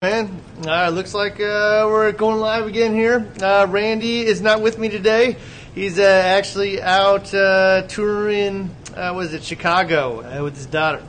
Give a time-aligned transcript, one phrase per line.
[0.00, 3.28] Man, uh, looks like uh, we're going live again here.
[3.42, 5.36] Uh, Randy is not with me today.
[5.74, 11.02] He's uh, actually out uh, touring, uh, was it Chicago, with his daughter.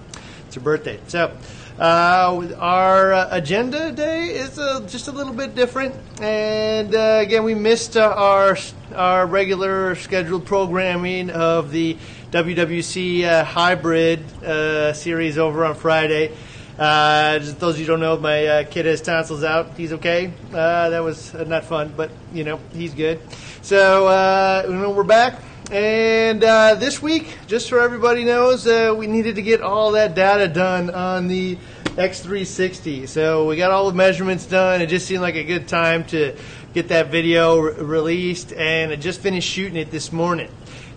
[0.48, 1.00] It's her birthday.
[1.08, 1.38] So,
[1.80, 4.56] our agenda today is
[4.92, 5.94] just a little bit different.
[6.20, 8.58] And again, we missed our
[8.96, 11.96] our regular scheduled programming of the
[12.32, 16.36] WWC hybrid series over on Friday.
[16.80, 19.76] Uh, just those of you who don't know, my uh, kid has tonsils out.
[19.76, 20.32] He's okay.
[20.54, 23.20] Uh, that was uh, not fun, but you know he's good.
[23.62, 24.64] So uh,
[24.96, 28.66] we're back, and uh, this week, just so everybody knows,
[28.96, 33.10] we needed to get all that data done on the X360.
[33.10, 34.82] So we got all the measurements done.
[34.82, 36.34] It just seemed like a good time to
[36.74, 40.50] get that video re- released, and I just finished shooting it this morning.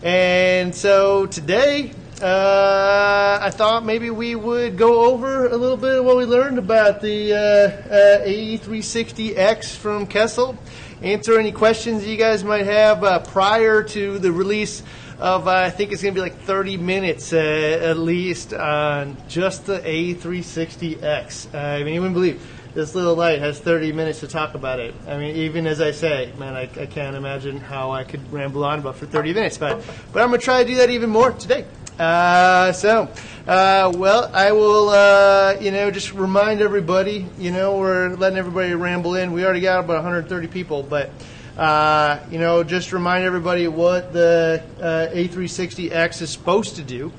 [0.05, 6.05] And so today, uh, I thought maybe we would go over a little bit of
[6.05, 10.57] what we learned about the uh, uh, A360X from Kessil.
[11.03, 14.85] Answer any questions you guys might have uh, prior to the release
[15.19, 19.81] of, I think it's going to be like 30 minutes at least on just the
[19.81, 21.53] A360X.
[21.53, 22.41] Uh, I mean, you wouldn't believe
[22.73, 24.95] this little light has 30 minutes to talk about it.
[25.09, 28.65] I mean, even as I say, man, I, I can't imagine how I could ramble
[28.65, 29.59] on about for 30 minutes.
[29.59, 31.67] But, but I'm going to try to do that even more today.
[31.99, 33.03] Uh, so,
[33.47, 38.75] uh, well, I will, uh, you know, just remind everybody, you know, we're letting everybody
[38.75, 39.33] ramble in.
[39.33, 41.11] We already got about 130 people, but,
[41.59, 47.13] uh, you know, just remind everybody what the uh, A360X is supposed to do.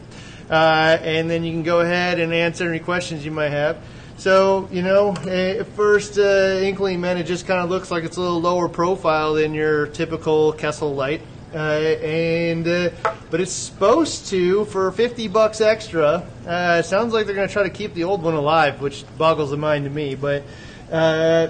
[0.49, 3.77] And then you can go ahead and answer any questions you might have.
[4.17, 8.21] So, you know, at first inkling, man, it just kind of looks like it's a
[8.21, 11.21] little lower profile than your typical Kessil light.
[11.53, 12.89] Uh, and uh,
[13.29, 16.25] but it's supposed to for 50 bucks extra.
[16.47, 19.51] Uh, sounds like they're going to try to keep the old one alive, which boggles
[19.51, 20.15] the mind to me.
[20.15, 20.43] But
[20.91, 21.47] uh,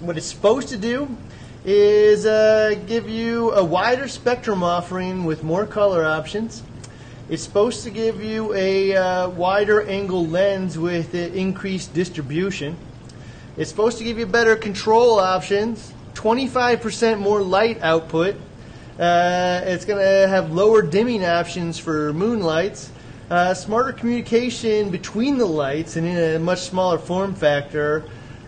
[0.00, 1.08] what it's supposed to do
[1.64, 6.62] is uh, give you a wider spectrum offering with more color options.
[7.28, 12.76] It's supposed to give you a uh, wider angle lens with increased distribution.
[13.56, 18.36] It's supposed to give you better control options, 25% more light output.
[18.98, 22.90] Uh, it's going to have lower dimming options for moonlights,
[23.30, 28.04] uh, smarter communication between the lights and in a much smaller form factor,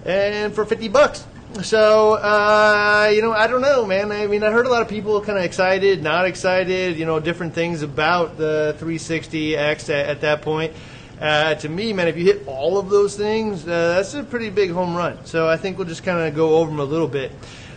[0.06, 1.26] and for 50 bucks.
[1.62, 4.12] So, uh, you know, I don't know, man.
[4.12, 7.20] I mean, I heard a lot of people kind of excited, not excited, you know,
[7.20, 10.72] different things about the 360X at, at that point.
[11.20, 14.50] Uh, to me, man, if you hit all of those things, uh, that's a pretty
[14.50, 15.18] big home run.
[15.24, 17.32] So I think we'll just kind of go over them a little bit.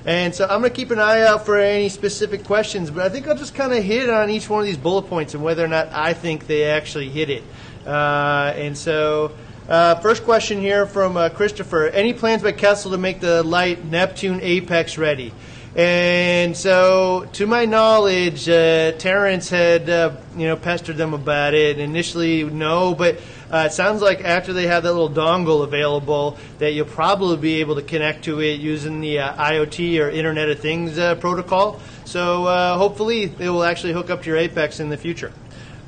[0.06, 3.10] And so I'm going to keep an eye out for any specific questions, but I
[3.10, 5.64] think I'll just kind of hit on each one of these bullet points and whether
[5.64, 7.44] or not I think they actually hit it.
[7.86, 9.32] Uh, and so,
[9.70, 13.86] uh, first question here from uh, Christopher Any plans by Kessil to make the light
[13.86, 15.34] Neptune Apex ready?
[15.74, 21.80] And so, to my knowledge, uh, Terrence had uh, you know pestered them about it.
[21.80, 23.16] Initially, no, but
[23.50, 27.62] uh, it sounds like after they have that little dongle available, that you'll probably be
[27.62, 31.80] able to connect to it using the uh, IoT or Internet of Things uh, protocol.
[32.04, 35.32] So uh, hopefully, it will actually hook up to your Apex in the future.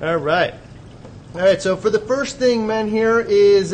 [0.02, 0.54] All right.
[1.36, 1.62] All right.
[1.62, 3.74] So for the first thing, man, here is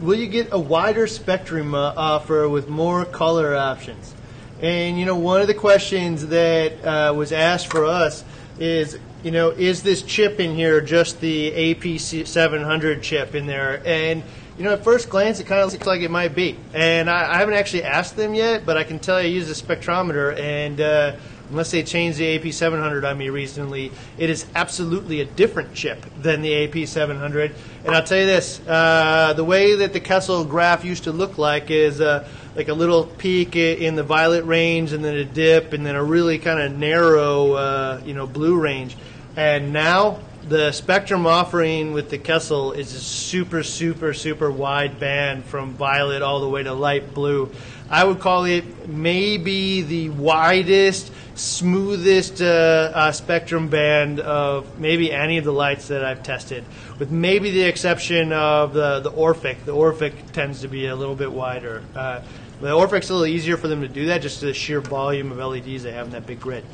[0.00, 4.15] will you get a wider spectrum offer with more color options?
[4.60, 8.24] And you know, one of the questions that uh, was asked for us
[8.58, 13.82] is, you know, is this chip in here just the AP700 chip in there?
[13.84, 14.22] And
[14.56, 16.56] you know, at first glance, it kind of looks like it might be.
[16.72, 19.50] And I, I haven't actually asked them yet, but I can tell you, I use
[19.50, 21.16] a spectrometer, and uh,
[21.50, 26.40] unless they changed the AP700 on me recently, it is absolutely a different chip than
[26.40, 27.54] the AP700.
[27.84, 31.38] And I'll tell you this: uh, the way that the Kessil graph used to look
[31.38, 32.00] like is.
[32.00, 35.94] Uh, like a little peak in the violet range, and then a dip, and then
[35.94, 38.96] a really kind of narrow, uh, you know, blue range.
[39.36, 45.44] And now the spectrum offering with the Kessil is a super, super, super wide band
[45.44, 47.50] from violet all the way to light blue.
[47.90, 55.38] I would call it maybe the widest, smoothest uh, uh, spectrum band of maybe any
[55.38, 56.64] of the lights that I've tested,
[56.98, 59.64] with maybe the exception of the, the Orphek.
[59.64, 61.82] The Orphek tends to be a little bit wider.
[61.94, 62.22] Uh,
[62.60, 65.38] the Orphek's a little easier for them to do that, just the sheer volume of
[65.38, 66.64] LEDs they have in that big grid.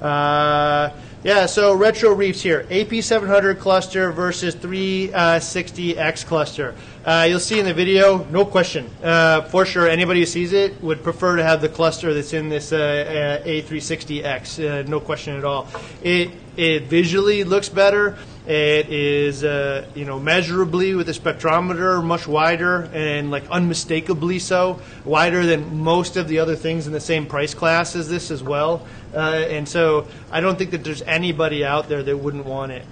[0.00, 0.90] Uh,
[1.22, 2.64] yeah, so retro reefs here.
[2.70, 6.74] AP700 cluster versus 360X cluster.
[7.04, 8.88] Uh, you'll see in the video, no question.
[9.02, 12.48] Uh, for sure, anybody who sees it would prefer to have the cluster that's in
[12.48, 14.84] this uh, uh, A360X.
[14.84, 15.68] Uh, no question at all.
[16.02, 18.16] It, it visually looks better.
[18.46, 24.80] It is, uh, you know, measurably with a spectrometer much wider and like unmistakably so,
[25.04, 28.42] wider than most of the other things in the same price class as this as
[28.42, 28.86] well.
[29.14, 32.86] Uh, and so I don't think that there's anybody out there that wouldn't want it.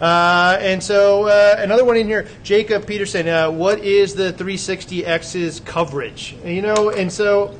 [0.00, 3.28] Uh, and so uh, another one in here, Jacob Peterson.
[3.28, 6.34] Uh, what is the 360X's coverage?
[6.44, 7.56] You know, and so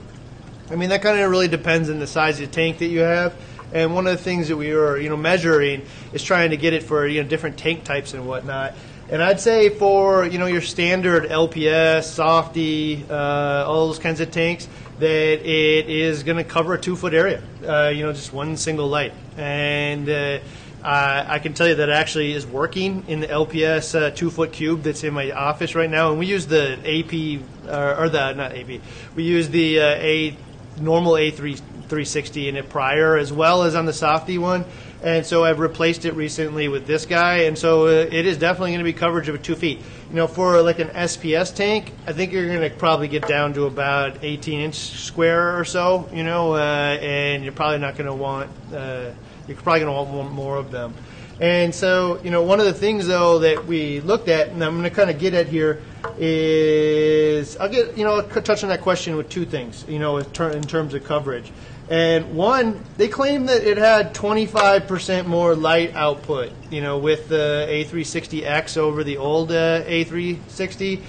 [0.70, 3.00] I mean that kind of really depends on the size of the tank that you
[3.00, 3.34] have.
[3.74, 6.72] And one of the things that we were, you know, measuring is trying to get
[6.72, 8.74] it for you know different tank types and whatnot.
[9.10, 14.30] And I'd say for you know your standard LPS, softy, uh, all those kinds of
[14.30, 14.68] tanks,
[15.00, 17.42] that it is going to cover a two foot area.
[17.66, 19.12] Uh, you know, just one single light.
[19.36, 20.38] And uh,
[20.84, 24.52] I can tell you that it actually is working in the LPS uh, two foot
[24.52, 26.10] cube that's in my office right now.
[26.10, 28.80] And we use the AP or, or the not AP.
[29.16, 30.36] We use the uh, A
[30.80, 34.64] normal A3 360 in it prior, as well as on the softy one.
[35.02, 38.70] And so I've replaced it recently with this guy, and so uh, it is definitely
[38.70, 39.80] going to be coverage of two feet.
[40.08, 43.52] You know, for like an SPS tank, I think you're going to probably get down
[43.54, 46.08] to about 18 inch square or so.
[46.10, 49.10] You know, uh, and you're probably not going to want uh,
[49.46, 50.94] you're probably going to want more of them.
[51.40, 54.78] And so, you know, one of the things though that we looked at, and I'm
[54.78, 55.82] going to kind of get at here,
[56.16, 59.84] is I'll get you know I'll touch on that question with two things.
[59.88, 61.52] You know, in, ter- in terms of coverage.
[61.88, 67.66] And one, they claim that it had 25% more light output, you know, with the
[67.68, 71.02] A360X over the old uh, A360.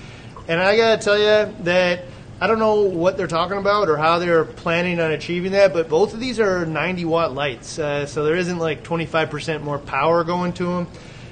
[0.47, 2.05] And I got to tell you that
[2.41, 5.87] I don't know what they're talking about or how they're planning on achieving that, but
[5.87, 7.79] both of these are 90 watt lights.
[7.79, 10.87] Uh, so there isn't like 25% more power going to them.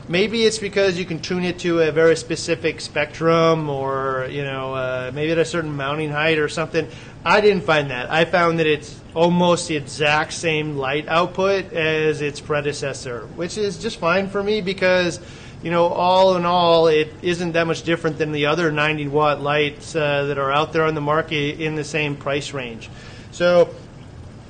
[0.09, 4.73] Maybe it's because you can tune it to a very specific spectrum or, you know,
[4.73, 6.89] uh, maybe at a certain mounting height or something.
[7.23, 8.11] I didn't find that.
[8.11, 13.81] I found that it's almost the exact same light output as its predecessor, which is
[13.81, 15.21] just fine for me because,
[15.61, 19.41] you know, all in all, it isn't that much different than the other 90 watt
[19.41, 22.89] lights uh, that are out there on the market in the same price range.
[23.31, 23.73] So,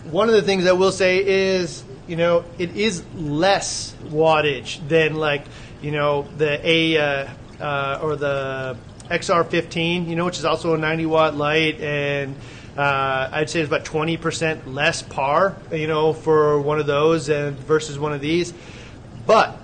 [0.05, 5.15] one of the things I will say is, you know, it is less wattage than
[5.15, 5.45] like,
[5.81, 7.29] you know, the A uh,
[7.59, 8.77] uh, or the
[9.09, 12.35] XR15, you know, which is also a 90 watt light and
[12.77, 17.57] uh, I'd say it's about 20% less par, you know, for one of those and
[17.57, 18.53] versus one of these.
[19.27, 19.59] But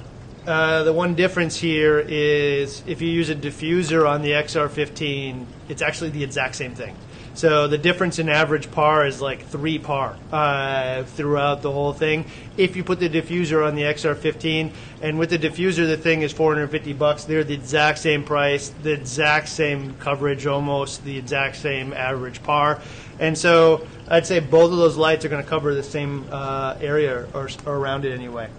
[0.45, 5.81] uh, the one difference here is if you use a diffuser on the XR15, it's
[5.81, 6.95] actually the exact same thing.
[7.39, 12.25] So the difference in average par is like three par uh, throughout the whole thing.
[12.57, 16.33] If you put the diffuser on the XR15, and with the diffuser, the thing is
[16.33, 17.23] 450 bucks.
[17.23, 22.81] They're the exact same price, the exact same coverage, almost the exact same average par.
[23.19, 26.75] And so I'd say both of those lights are going to cover the same uh,
[26.81, 28.49] area or, or, around it anyway.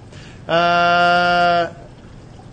[0.48, 1.70] Uh,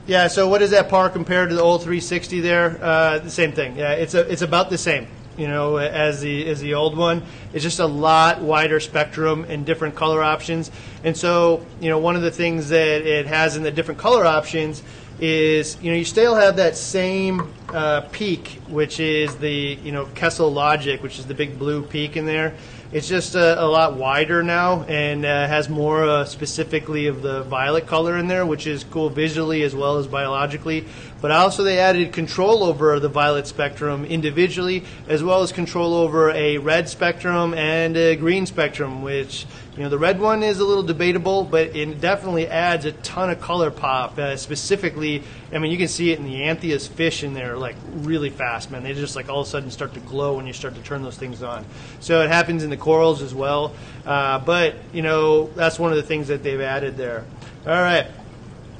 [0.08, 2.78] yeah, so what is that par compared to the old 360 there?
[2.84, 3.78] Uh, the same thing.
[3.78, 7.24] Yeah, it's a, it's about the same you know, as the as the old one.
[7.54, 10.72] It's just a lot wider spectrum and different color options.
[11.04, 14.26] And so, you know, one of the things that it has in the different color
[14.26, 14.84] options
[15.20, 19.52] is, you know, you still have that same uh, peak, which is the,
[19.84, 22.54] you know, Kessil Logic, which is the big blue peak in there.
[22.90, 27.44] It's just a, a lot wider now and uh, has more uh, specifically of the
[27.44, 30.86] violet color in there, which is cool visually as well as biologically.
[31.20, 36.30] But also they added control over the violet spectrum individually, as well as control over
[36.32, 39.46] a red spectrum and a green spectrum, which
[39.76, 43.30] you know the red one is a little debatable, but it definitely adds a ton
[43.30, 44.18] of color pop.
[44.18, 47.76] Uh, specifically, I mean you can see it in the anthias fish in there like
[47.94, 48.84] really fast, man.
[48.84, 51.02] They just like all of a sudden start to glow when you start to turn
[51.02, 51.66] those things on.
[52.00, 53.74] So it happens in the corals as well.
[54.06, 57.26] Uh, but you know that's one of the things that they've added there.
[57.66, 58.08] All right.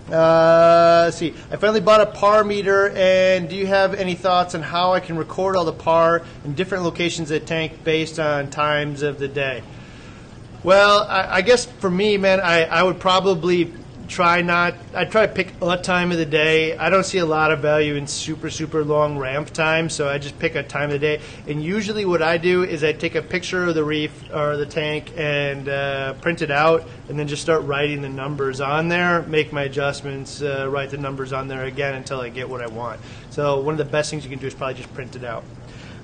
[0.10, 1.34] Uh, let's see.
[1.52, 5.02] I finally bought a par meter, and do you have any thoughts on how I
[5.02, 9.28] can record all the par in different locations at tank based on times of the
[9.28, 9.64] day?
[10.64, 13.74] Well, I, I guess for me, man, I, I would probably
[14.08, 14.76] try not.
[14.94, 16.78] I try to pick a time of the day.
[16.78, 20.18] I don't see a lot of value in super super long ramp time, so I
[20.18, 21.22] just pick a time of the day.
[21.48, 24.66] And usually, what I do is I take a picture of the reef or the
[24.66, 29.22] tank and uh, print it out, and then just start writing the numbers on there.
[29.24, 32.68] Make my adjustments, uh, write the numbers on there again until I get what I
[32.68, 33.00] want.
[33.30, 35.44] So one of the best things you can do is probably just print it out.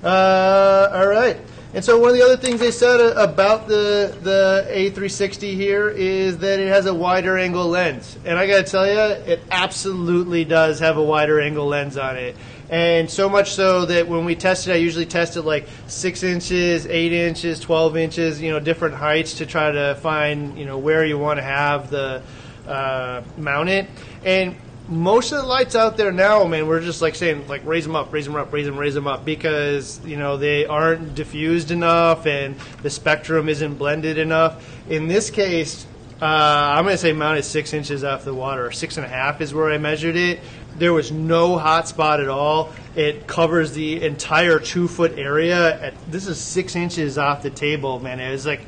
[0.02, 1.38] Uh, all right.
[1.74, 6.38] And so one of the other things they said about the the A360 here is
[6.38, 8.16] that it has a wider angle lens.
[8.24, 12.16] And I got to tell you, it absolutely does have a wider angle lens on
[12.16, 12.36] it.
[12.70, 16.22] And so much so that when we test it, I usually test it like six
[16.22, 20.78] inches, eight inches, 12 inches, you know, different heights to try to find, you know,
[20.78, 22.22] where you want to have the
[22.68, 23.88] uh, mount it.
[24.24, 24.54] And
[24.88, 27.96] most of the lights out there now, man, we're just like saying, like raise them
[27.96, 31.70] up, raise them up, raise them, raise them up, because you know they aren't diffused
[31.70, 34.62] enough and the spectrum isn't blended enough.
[34.88, 35.86] In this case,
[36.20, 38.70] uh, I'm going to say mount is six inches off the water.
[38.72, 40.40] Six and a half is where I measured it.
[40.76, 42.72] There was no hot spot at all.
[42.94, 45.80] It covers the entire two foot area.
[45.80, 48.20] At, this is six inches off the table, man.
[48.20, 48.60] It was like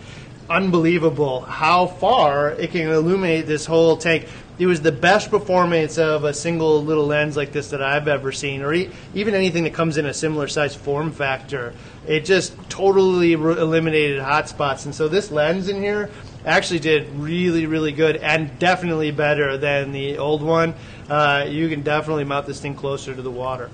[0.48, 4.28] unbelievable how far it can illuminate this whole tank.
[4.58, 8.32] It was the best performance of a single little lens like this that I've ever
[8.32, 11.74] seen, or e- even anything that comes in a similar size form factor.
[12.06, 14.86] It just totally re- eliminated hot spots.
[14.86, 16.10] And so this lens in here
[16.46, 20.74] actually did really, really good and definitely better than the old one.
[21.08, 23.68] Uh, you can definitely mount this thing closer to the water.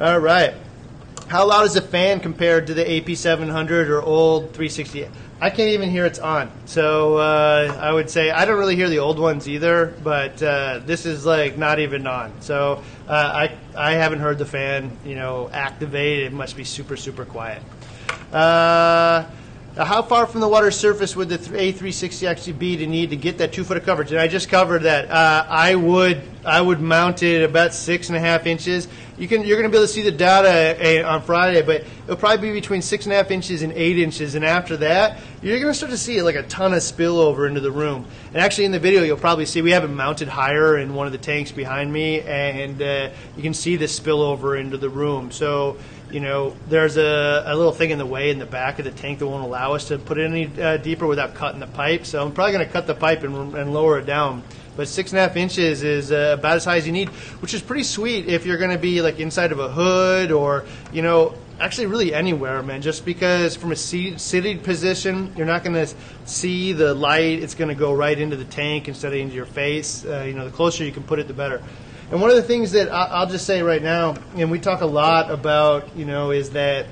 [0.00, 0.54] All right.
[1.28, 5.08] How loud is the fan compared to the AP700 or old 360?
[5.44, 6.50] I can't even hear it's on.
[6.64, 10.80] So uh, I would say I don't really hear the old ones either, but uh,
[10.86, 12.40] this is like not even on.
[12.40, 16.20] So uh, I I haven't heard the fan you know activate.
[16.20, 17.62] It must be super super quiet.
[18.32, 19.26] Uh,
[19.76, 23.36] how far from the water surface would the A360 actually be to need to get
[23.36, 24.12] that two foot of coverage?
[24.12, 25.10] And I just covered that.
[25.10, 28.88] Uh, I would I would mount it about six and a half inches.
[29.16, 31.84] You can you're going to be able to see the data uh, on Friday, but
[32.04, 34.34] it'll probably be between six and a half inches and eight inches.
[34.34, 37.60] And after that, you're going to start to see like a ton of spillover into
[37.60, 38.06] the room.
[38.28, 41.06] And actually, in the video, you'll probably see we have it mounted higher in one
[41.06, 45.30] of the tanks behind me, and uh, you can see the spillover into the room.
[45.30, 45.76] So
[46.14, 48.92] you know, there's a, a, little thing in the way in the back of the
[48.92, 52.06] tank that won't allow us to put it any uh, deeper without cutting the pipe.
[52.06, 54.44] So I'm probably going to cut the pipe and, and, lower it down.
[54.76, 57.08] But six and a half inches is uh, about as high as you need,
[57.40, 60.64] which is pretty sweet if you're going to be like inside of a hood or,
[60.92, 62.82] you know, actually really anywhere, man.
[62.82, 67.42] Just because from a seated position, you're not going to see the light.
[67.42, 70.04] It's going to go right into the tank instead of into your face.
[70.04, 71.62] Uh, you know, the closer you can put it, the better.
[72.10, 74.86] And one of the things that I'll just say right now, and we talk a
[74.86, 76.86] lot about, you know, is that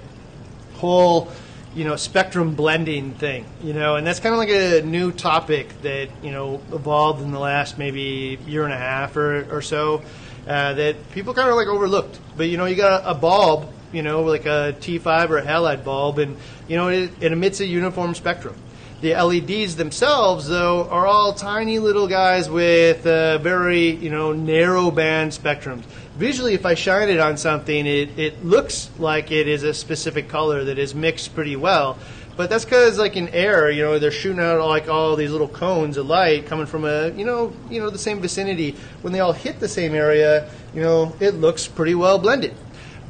[0.74, 1.30] whole,
[1.74, 5.80] you know, spectrum blending thing, you know, and that's kind of like a new topic
[5.82, 10.02] that, you know, evolved in the last maybe year and a half or, or so
[10.46, 12.18] uh, that people kind of like overlooked.
[12.36, 15.42] But, you know, you got a, a bulb, you know, like a T5 or a
[15.42, 16.36] halide bulb, and,
[16.68, 18.54] you know, it, it emits a uniform spectrum.
[19.00, 24.92] The LEDs themselves, though, are all tiny little guys with uh, very, you know, narrow
[24.92, 25.82] band spectrums.
[26.16, 30.28] Visually, if I shine it on something, it, it looks like it is a specific
[30.28, 31.96] color that is mixed pretty well.
[32.36, 35.48] But that's because, like in air, you know, they're shooting out like all these little
[35.48, 38.76] cones of light coming from a, you know, you know, the same vicinity.
[39.00, 42.54] When they all hit the same area, you know, it looks pretty well blended.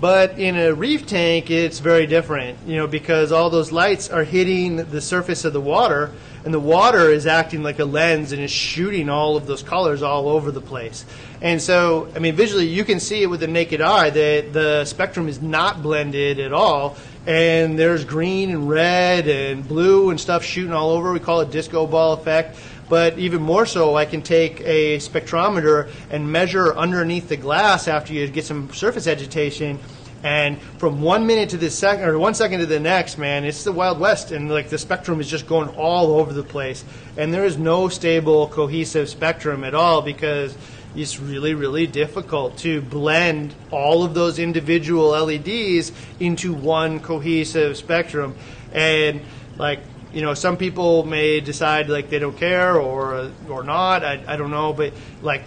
[0.00, 4.24] But in a reef tank, it's very different, you know, because all those lights are
[4.24, 6.10] hitting the surface of the water,
[6.44, 10.02] and the water is acting like a lens and is shooting all of those colors
[10.02, 11.04] all over the place.
[11.40, 14.84] And so, I mean, visually, you can see it with the naked eye that the
[14.84, 16.96] spectrum is not blended at all,
[17.26, 21.12] and there's green and red and blue and stuff shooting all over.
[21.12, 22.58] We call it disco ball effect.
[22.88, 28.12] But even more so, I can take a spectrometer and measure underneath the glass after
[28.12, 29.78] you get some surface agitation.
[30.22, 33.64] And from one minute to the second, or one second to the next, man, it's
[33.64, 36.84] the Wild West, and like the spectrum is just going all over the place.
[37.16, 40.56] And there is no stable, cohesive spectrum at all because
[40.94, 48.36] it's really, really difficult to blend all of those individual LEDs into one cohesive spectrum.
[48.72, 49.22] And
[49.58, 49.80] like
[50.12, 54.04] you know, some people may decide like they don't care or or not.
[54.04, 55.42] I, I don't know, but like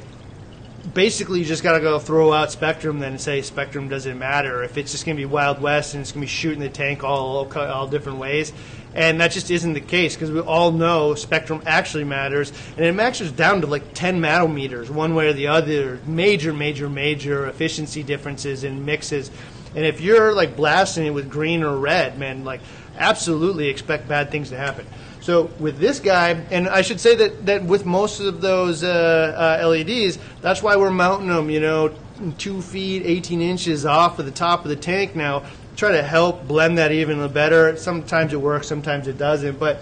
[0.93, 4.63] basically you just got to go throw out Spectrum then and say Spectrum doesn't matter.
[4.63, 6.69] If it's just going to be Wild West and it's going to be shooting the
[6.69, 8.53] tank all all different ways,
[8.93, 12.93] and that just isn't the case because we all know Spectrum actually matters, and it
[12.93, 15.99] matters down to like 10 nanometers one way or the other.
[16.05, 19.31] Major, major, major efficiency differences in mixes.
[19.75, 22.61] And if you're like blasting it with green or red, man, like
[22.97, 24.85] absolutely expect bad things to happen.
[25.21, 29.59] So with this guy, and I should say that, that with most of those uh,
[29.63, 31.95] uh, LEDs, that's why we're mounting them, you know,
[32.37, 35.43] two feet, 18 inches off of the top of the tank now.
[35.75, 37.75] Try to help blend that even better.
[37.75, 39.59] Sometimes it works, sometimes it doesn't.
[39.59, 39.81] But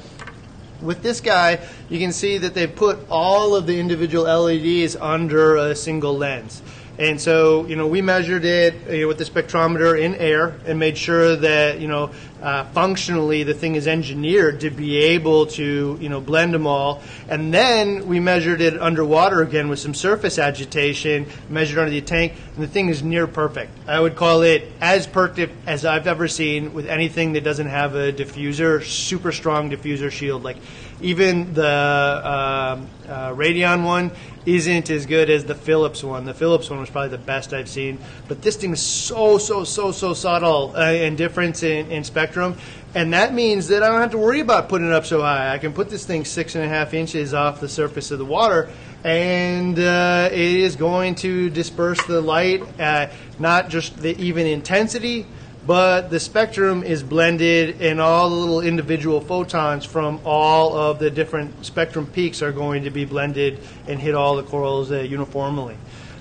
[0.81, 5.57] with this guy, you can see that they've put all of the individual LEDs under
[5.57, 6.61] a single lens.
[6.99, 10.77] And so, you know, we measured it you know, with the spectrometer in air and
[10.77, 12.11] made sure that, you know,
[12.43, 17.01] uh, functionally the thing is engineered to be able to, you know, blend them all.
[17.29, 22.33] And then we measured it underwater again with some surface agitation, measured under the tank,
[22.55, 23.71] and the thing is near perfect.
[23.87, 27.95] I would call it as perfect as I've ever seen with anything that doesn't have
[27.95, 30.43] a diffuser, super strong diffuser shield.
[30.43, 30.57] Like,
[31.03, 34.11] even the uh, uh, Radion one
[34.45, 36.25] isn't as good as the Philips one.
[36.25, 39.63] The Philips one was probably the best I've seen, but this thing is so so
[39.63, 42.57] so so subtle uh, in difference in, in spectrum,
[42.95, 45.53] and that means that I don't have to worry about putting it up so high.
[45.53, 48.25] I can put this thing six and a half inches off the surface of the
[48.25, 48.69] water,
[49.03, 53.07] and uh, it is going to disperse the light, uh,
[53.39, 55.25] not just the even intensity,
[55.65, 61.09] but the spectrum is blended and all the little individual photons from all of the
[61.09, 65.77] different spectrum peaks are going to be blended and hit all the corals uh, uniformly.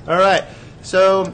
[0.07, 0.45] All right,
[0.83, 1.33] so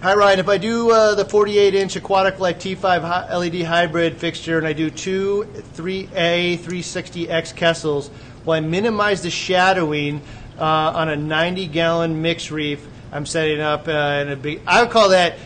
[0.00, 4.56] hi Ryan, if I do uh, the 48 inch Aquatic Life T5 LED hybrid fixture
[4.56, 8.08] and I do two 3A 360X Kessils,
[8.46, 10.22] will I minimize the shadowing
[10.58, 12.86] uh, on a 90 gallon mix reef?
[13.12, 15.36] I'm setting up uh, in a big, I would call that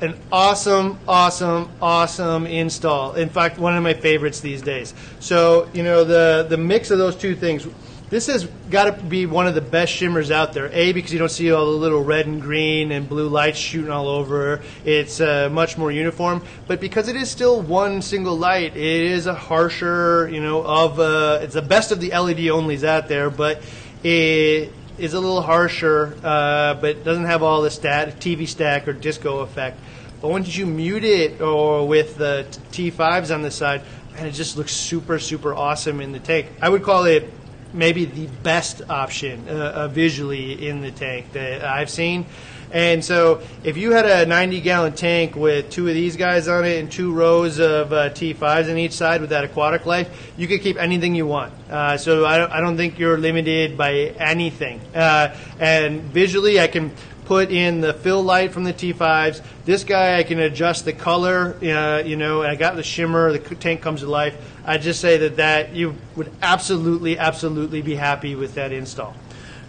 [0.00, 3.14] an awesome, awesome, awesome install.
[3.14, 4.94] In fact, one of my favorites these days.
[5.20, 7.66] So, you know, the, the mix of those two things,
[8.08, 10.70] this has got to be one of the best shimmers out there.
[10.72, 13.90] A, because you don't see all the little red and green and blue lights shooting
[13.90, 14.62] all over.
[14.84, 16.42] It's uh, much more uniform.
[16.66, 20.98] But because it is still one single light, it is a harsher, you know, of,
[20.98, 23.62] uh, it's the best of the LED onlys out there, but
[24.02, 28.92] it is a little harsher, uh, but doesn't have all the stat, TV stack or
[28.92, 29.78] disco effect.
[30.20, 33.82] But once you mute it or with the T5s on the side,
[34.16, 36.48] and it just looks super, super awesome in the tank.
[36.60, 37.30] I would call it
[37.72, 42.26] maybe the best option uh, uh, visually in the tank that I've seen.
[42.72, 46.64] And so, if you had a 90 gallon tank with two of these guys on
[46.64, 50.46] it and two rows of uh, T5s on each side with that aquatic life, you
[50.46, 51.52] could keep anything you want.
[51.68, 54.80] Uh, so, I don't, I don't think you're limited by anything.
[54.94, 56.92] Uh, and visually, I can
[57.30, 59.40] put in the fill light from the T5s.
[59.64, 63.54] This guy, I can adjust the color, uh, you know, I got the shimmer, the
[63.54, 64.36] tank comes to life.
[64.64, 69.14] I just say that that you would absolutely, absolutely be happy with that install.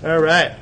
[0.03, 0.53] All right.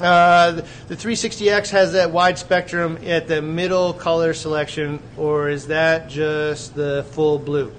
[0.00, 6.08] Uh, the 360X has that wide spectrum at the middle color selection, or is that
[6.08, 7.72] just the full blue?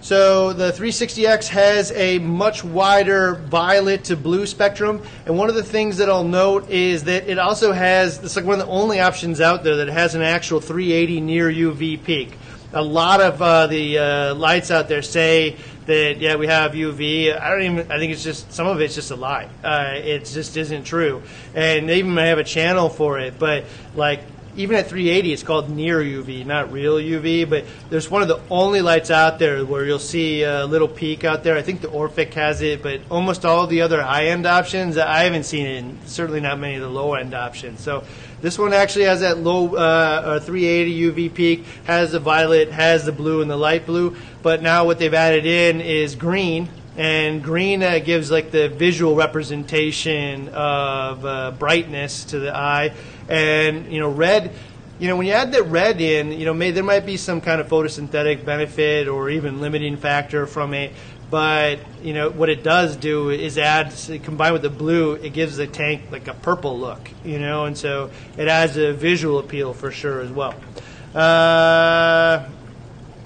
[0.00, 5.64] So the 360X has a much wider violet to blue spectrum, and one of the
[5.64, 9.00] things that I'll note is that it also has, it's like one of the only
[9.00, 12.32] options out there that has an actual 380 near UV peak.
[12.72, 17.36] A lot of uh, the uh, lights out there say that yeah we have UV.
[17.36, 17.90] I don't even.
[17.90, 19.48] I think it's just some of it's just a lie.
[19.64, 21.22] Uh, it just isn't true,
[21.54, 23.38] and they even have a channel for it.
[23.38, 24.22] But like
[24.58, 27.48] even at 380, it's called near UV, not real UV.
[27.48, 31.24] But there's one of the only lights out there where you'll see a little peak
[31.24, 31.56] out there.
[31.56, 35.44] I think the Orphek has it, but almost all the other high-end options, I haven't
[35.44, 35.78] seen it.
[35.78, 37.80] And certainly not many of the low-end options.
[37.80, 38.04] So
[38.40, 43.12] this one actually has that low uh, 380 UV peak, has the violet, has the
[43.12, 44.16] blue and the light blue.
[44.42, 49.14] But now what they've added in is green, and green uh, gives like the visual
[49.14, 52.92] representation of uh, brightness to the eye,
[53.28, 54.52] and you know red.
[54.98, 57.40] You know, when you add that red in, you know, may, there might be some
[57.40, 60.92] kind of photosynthetic benefit or even limiting factor from it.
[61.30, 65.56] But you know what it does do is add combined with the blue, it gives
[65.56, 67.10] the tank like a purple look.
[67.24, 70.54] You know, and so it adds a visual appeal for sure as well.
[71.14, 72.48] Uh,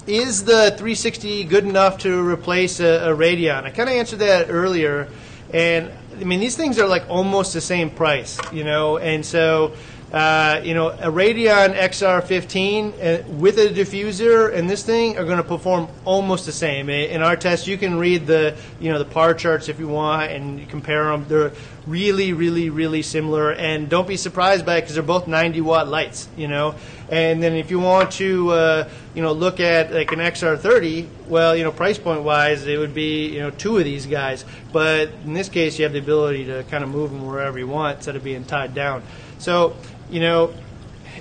[0.05, 3.63] is the 360 good enough to replace a, a Radion?
[3.63, 5.07] I kind of answered that earlier,
[5.53, 5.89] and
[6.19, 9.73] I mean these things are like almost the same price, you know, and so.
[10.13, 15.37] Uh, you know, a Radion XR15 uh, with a diffuser and this thing are going
[15.37, 16.87] to perform almost the same.
[16.87, 20.31] In our test, you can read the, you know, the par charts if you want
[20.31, 21.25] and compare them.
[21.27, 21.51] They're
[21.87, 23.53] really, really, really similar.
[23.53, 26.75] And don't be surprised by it because they're both 90 watt lights, you know.
[27.09, 31.55] And then if you want to, uh, you know, look at like an XR30, well,
[31.55, 34.45] you know, price point wise, it would be, you know, two of these guys.
[34.71, 37.67] But in this case, you have the ability to kind of move them wherever you
[37.67, 39.01] want instead of being tied down.
[39.39, 39.75] So
[40.13, 40.53] you know,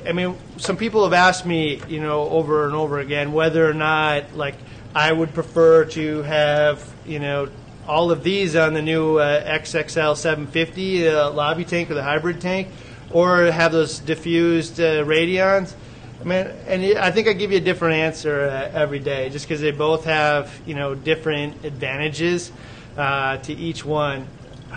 [0.06, 3.72] I mean, some people have asked me, you know, over and over again whether or
[3.72, 4.54] not, like,
[4.94, 7.48] I would prefer to have, you know,
[7.88, 12.42] all of these on the new uh, XXL 750 uh, lobby tank or the hybrid
[12.42, 12.68] tank,
[13.10, 15.74] or have those diffused uh, Radions.
[16.20, 19.46] I mean, and I think I give you a different answer uh, every day, just
[19.46, 22.52] because they both have, you know, different advantages
[22.98, 24.28] uh, to each one.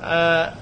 [0.00, 0.54] Uh,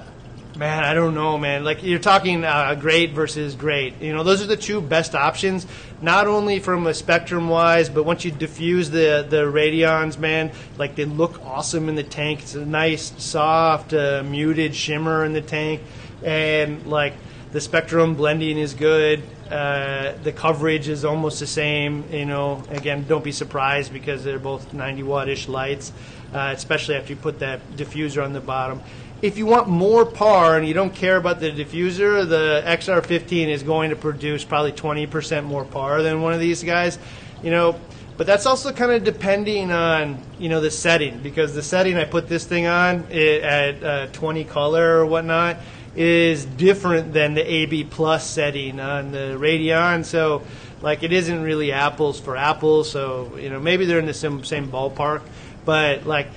[0.55, 1.63] Man, I don't know, man.
[1.63, 3.99] Like you're talking uh, great versus great.
[4.01, 5.65] You know, those are the two best options.
[5.99, 10.93] Not only from a spectrum wise, but once you diffuse the the radions, man, like
[10.93, 12.41] they look awesome in the tank.
[12.43, 15.81] It's a nice, soft, uh, muted shimmer in the tank,
[16.23, 17.15] and like
[17.51, 19.23] the spectrum blending is good.
[19.53, 22.03] uh, the coverage is almost the same.
[22.11, 25.91] You know, again, don't be surprised because they're both 90 watt-ish lights,
[26.33, 28.81] uh, especially after you put that diffuser on the bottom.
[29.23, 33.63] If you want more par and you don't care about the diffuser, the XR15 is
[33.63, 36.99] going to produce probably 20% more par than one of these guys.
[37.41, 37.79] You know,
[38.17, 42.03] but that's also kind of depending on you know the setting because the setting I
[42.03, 45.55] put this thing on it, at uh, 20 color or whatnot
[45.95, 50.03] is different than the AB plus setting on the Radion.
[50.03, 50.43] So
[50.81, 52.91] like it isn't really apples for apples.
[52.91, 55.21] So you know maybe they're in the same same ballpark,
[55.63, 56.27] but like.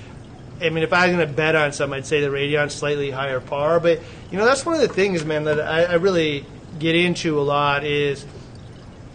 [0.61, 3.11] I mean, if I was going to bet on something, I'd say the Radion slightly
[3.11, 3.81] higher par.
[3.81, 6.45] But you know, that's one of the things, man, that I, I really
[6.79, 8.27] get into a lot is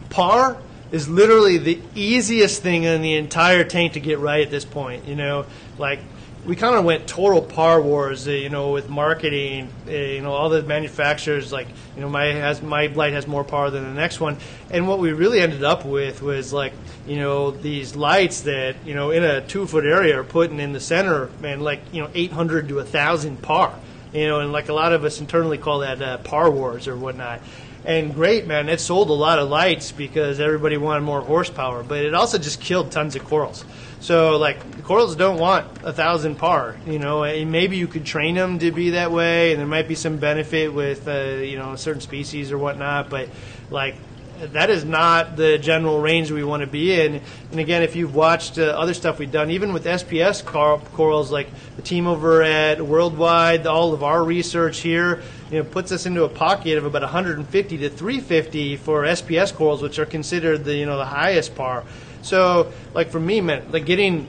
[0.09, 0.57] par
[0.91, 5.07] is literally the easiest thing in the entire tank to get right at this point.
[5.07, 5.45] You know,
[5.77, 5.99] like
[6.45, 8.27] we kind of went total par wars.
[8.27, 9.69] Uh, you know, with marketing.
[9.87, 13.43] Uh, you know, all the manufacturers like you know my has my light has more
[13.43, 14.37] power than the next one,
[14.69, 16.73] and what we really ended up with was like
[17.07, 20.73] you know these lights that you know in a two foot area are putting in
[20.73, 23.73] the center, man, like you know 800 to 1,000 par.
[24.13, 26.97] You know, and like a lot of us internally call that uh, par wars or
[26.97, 27.39] whatnot
[27.85, 28.69] and great, man.
[28.69, 32.61] It sold a lot of lights because everybody wanted more horsepower, but it also just
[32.61, 33.65] killed tons of corals.
[34.01, 37.23] So, like, the corals don't want a thousand par, you know.
[37.23, 40.17] And maybe you could train them to be that way, and there might be some
[40.17, 43.11] benefit with, uh, you know, certain species or whatnot.
[43.11, 43.29] But
[43.69, 43.95] like,
[44.39, 47.21] that is not the general range we want to be in.
[47.51, 51.31] And again, if you've watched uh, other stuff we've done, even with SPS cor- corals,
[51.31, 56.07] like the team over at Worldwide, all of our research here, you know, puts us
[56.07, 60.75] into a pocket of about 150 to 350 for SPS corals, which are considered the
[60.75, 61.83] you know the highest par.
[62.21, 64.27] So, like for me, man, like getting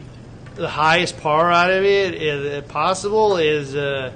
[0.54, 3.74] the highest par out of it, if possible, is.
[3.74, 4.12] Uh,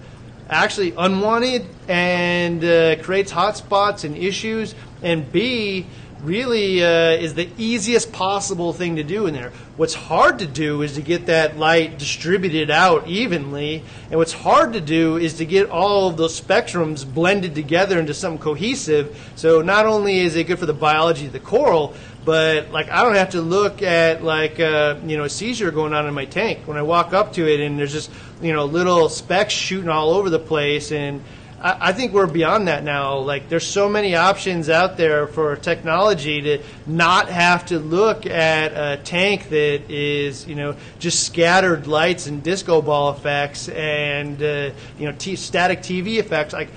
[0.48, 5.86] actually unwanted and uh, creates hotspots and issues and B,
[6.22, 9.52] really uh, is the easiest possible thing to do in there.
[9.76, 14.72] What's hard to do is to get that light distributed out evenly, and what's hard
[14.72, 19.32] to do is to get all of those spectrums blended together into something cohesive.
[19.36, 21.94] So not only is it good for the biology of the coral,
[22.26, 25.94] but like I don't have to look at like uh, you know a seizure going
[25.94, 28.10] on in my tank when I walk up to it, and there's just
[28.42, 31.22] you know little specks shooting all over the place and
[31.58, 33.18] I, think we're beyond that now.
[33.18, 38.72] Like, there's so many options out there for technology to not have to look at
[38.72, 44.70] a tank that is, you know, just scattered lights and disco ball effects and, uh,
[44.98, 46.52] you know, t- static TV effects.
[46.52, 46.68] Like,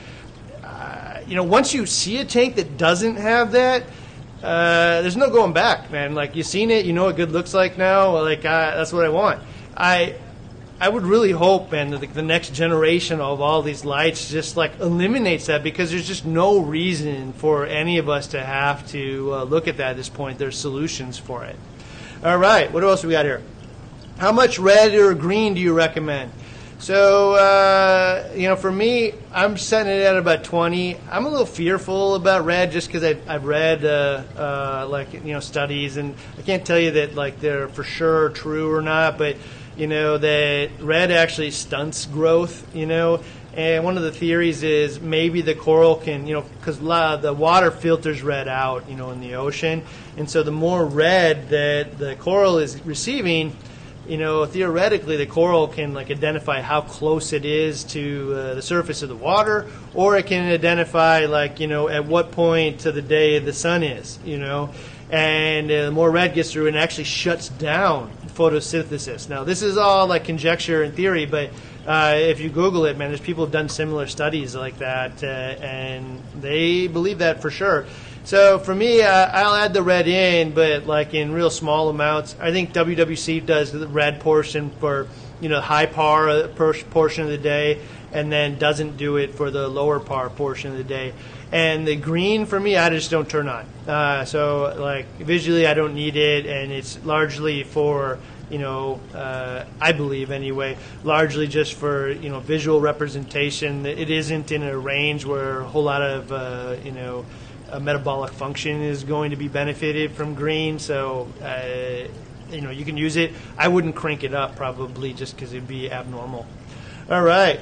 [0.64, 3.84] uh, you know, once you see a tank that doesn't have that,
[4.44, 6.16] uh, there's no going back, man.
[6.16, 8.22] Like, you've seen it, you know what good looks like now.
[8.22, 9.42] Like, that's what I want.
[9.76, 10.16] I
[10.82, 14.80] I would really hope, and the, the, next generation of all these lights just like
[14.80, 19.44] eliminates that because there's just no reason for any of us to have to uh,
[19.44, 20.40] look at that at this point.
[20.40, 21.58] There's solutions for it.
[22.24, 23.42] All right, what else we got here?
[24.20, 26.32] How much red or green do you recommend?
[26.80, 30.96] So, uh, you know, for me, I'm setting it at about 20.
[31.12, 35.34] I'm a little fearful about red just because I've, I've, read, uh, uh, like, you
[35.34, 39.18] know, studies, and I can't tell you that, like, they're for sure true or not,
[39.18, 39.36] but
[39.76, 43.24] you know, that red actually stunts growth, you know.
[43.54, 47.72] And one of the theories is maybe the coral can, you know, because the water
[47.72, 49.84] filters red out, you know, in the ocean.
[50.18, 53.56] And so the more red that the coral is receiving,
[54.10, 58.62] you know, theoretically the coral can like identify how close it is to uh, the
[58.62, 62.92] surface of the water, or it can identify like you know at what point to
[62.92, 64.72] the day the sun is, you know,
[65.12, 69.30] and uh, the more red gets through, it actually shuts down photosynthesis.
[69.30, 71.52] Now, this is all like conjecture and theory, but
[71.86, 75.28] uh, if you Google it, man, there's people have done similar studies like that, uh,
[75.28, 77.86] and they believe that for sure.
[78.30, 82.36] So for me, uh, I'll add the red in, but like in real small amounts.
[82.40, 85.08] I think WWC does the red portion for
[85.42, 89.50] you know high par uh, portion of the day, and then doesn't do it for
[89.50, 91.14] the lower par portion of the day.
[91.52, 93.66] And the green for me, I just don't turn on.
[93.88, 98.20] Uh, so like visually, I don't need it, and it's largely for
[98.52, 103.88] you know, uh, I believe anyway, largely just for you know visual representation.
[103.88, 107.26] It isn't in a range where a whole lot of uh, you know
[107.78, 110.80] metabolic function is going to be benefited from green.
[110.80, 112.08] So uh,
[112.50, 113.34] you know you can use it.
[113.58, 116.48] I wouldn't crank it up probably just because it'd be abnormal.
[117.10, 117.60] All right.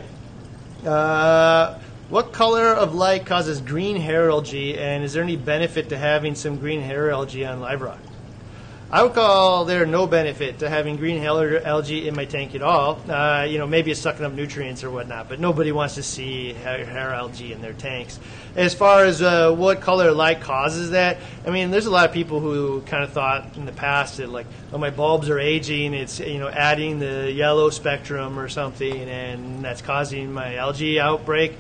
[0.85, 5.97] Uh, what color of light causes green hair algae, and is there any benefit to
[5.97, 7.99] having some green hair algae on live rock?
[8.89, 12.61] I would call there no benefit to having green hair algae in my tank at
[12.61, 13.01] all.
[13.09, 16.53] Uh, you know, maybe it's sucking up nutrients or whatnot, but nobody wants to see
[16.53, 18.17] hair, hair algae in their tanks.
[18.55, 22.13] As far as uh, what color light causes that, I mean, there's a lot of
[22.13, 25.93] people who kind of thought in the past that like, oh, my bulbs are aging,
[25.93, 31.57] it's you know adding the yellow spectrum or something, and that's causing my algae outbreak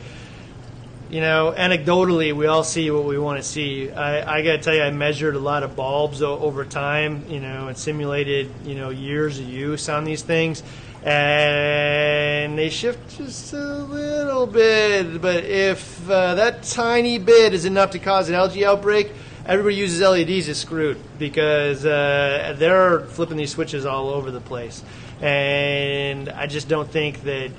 [1.09, 3.89] you know, anecdotally, we all see what we want to see.
[3.89, 7.23] I, I got to tell you, I measured a lot of bulbs o- over time,
[7.29, 10.63] you know, and simulated, you know, years of use on these things,
[11.03, 15.21] and they shift just a little bit.
[15.21, 19.13] But if uh, that tiny bit is enough to cause an algae outbreak,
[19.45, 24.83] everybody uses LEDs is screwed because uh, they're flipping these switches all over the place,
[25.21, 27.51] and I just don't think that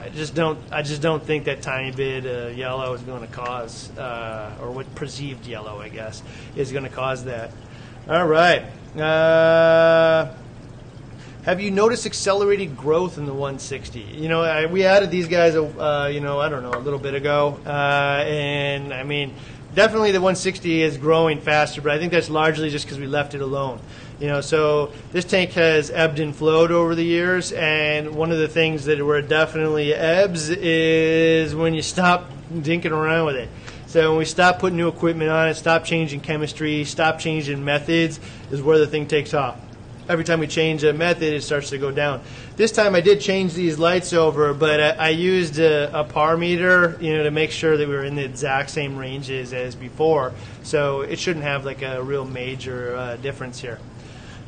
[0.00, 0.58] I just don't.
[0.70, 4.70] I just don't think that tiny bit of yellow is going to cause, uh, or
[4.70, 6.22] what perceived yellow, I guess,
[6.54, 7.50] is going to cause that.
[8.08, 8.62] All right.
[8.96, 10.32] Uh,
[11.42, 14.00] have you noticed accelerated growth in the 160?
[14.00, 16.98] You know, I, we added these guys, uh, you know, I don't know, a little
[16.98, 17.70] bit ago, uh,
[18.26, 19.34] and I mean,
[19.74, 23.34] definitely the 160 is growing faster, but I think that's largely just because we left
[23.34, 23.80] it alone.
[24.20, 28.38] You know, so this tank has ebbed and flowed over the years, and one of
[28.38, 33.48] the things that where it definitely ebbs is when you stop dinking around with it.
[33.86, 38.18] So when we stop putting new equipment on it, stop changing chemistry, stop changing methods,
[38.50, 39.56] is where the thing takes off.
[40.08, 42.20] Every time we change a method, it starts to go down.
[42.56, 46.36] This time I did change these lights over, but I, I used a, a par
[46.36, 49.76] meter, you know, to make sure that we were in the exact same ranges as
[49.76, 50.32] before.
[50.64, 53.78] So it shouldn't have like a real major uh, difference here.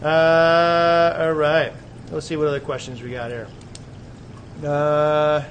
[0.03, 1.73] Uh, all right.
[2.11, 3.47] Let's see what other questions we got here.
[4.65, 5.45] Uh,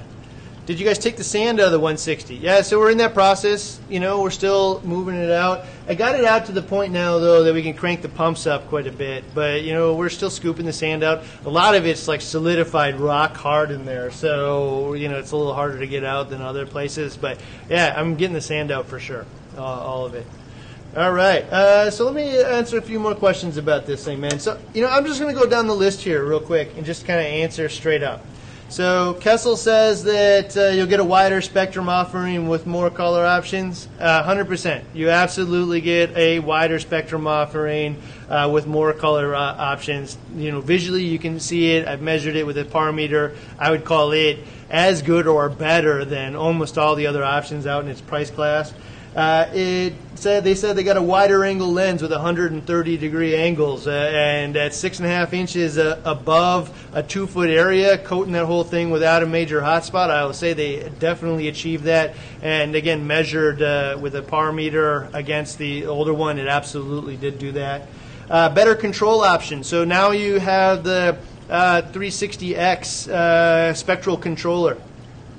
[0.66, 2.36] did you guys take the sand out of the 160?
[2.36, 3.80] Yeah, so we're in that process.
[3.88, 5.64] You know, we're still moving it out.
[5.88, 8.46] I got it out to the point now, though, that we can crank the pumps
[8.46, 9.24] up quite a bit.
[9.34, 11.22] But, you know, we're still scooping the sand out.
[11.44, 14.10] A lot of it's like solidified rock hard in there.
[14.10, 17.16] So, you know, it's a little harder to get out than other places.
[17.16, 20.26] But, yeah, I'm getting the sand out for sure, uh, all of it.
[20.96, 21.44] All right.
[21.44, 24.40] Uh, so let me answer a few more questions about this thing, man.
[24.40, 26.84] So, you know, I'm just going to go down the list here real quick and
[26.84, 28.24] just kind of answer straight up.
[28.70, 33.86] So Kessil says that uh, you'll get a wider spectrum offering with more color options.
[34.00, 34.82] Uh, 100%.
[34.92, 40.18] You absolutely get a wider spectrum offering uh, with more color uh, options.
[40.34, 41.86] You know, visually you can see it.
[41.86, 43.36] I've measured it with a par meter.
[43.60, 47.84] I would call it as good or better than almost all the other options out
[47.84, 48.74] in its price class.
[49.14, 53.88] Uh, it said they said they got a wider angle lens with 130 degree angles,
[53.88, 58.32] uh, and at six and a half inches uh, above a two foot area, coating
[58.34, 60.10] that whole thing without a major hotspot.
[60.10, 65.08] I will say they definitely achieved that, and again measured uh, with a par meter
[65.12, 67.88] against the older one, it absolutely did do that.
[68.28, 69.64] Uh, better control option.
[69.64, 71.18] So now you have the
[71.48, 74.78] 360X uh, spectral controller.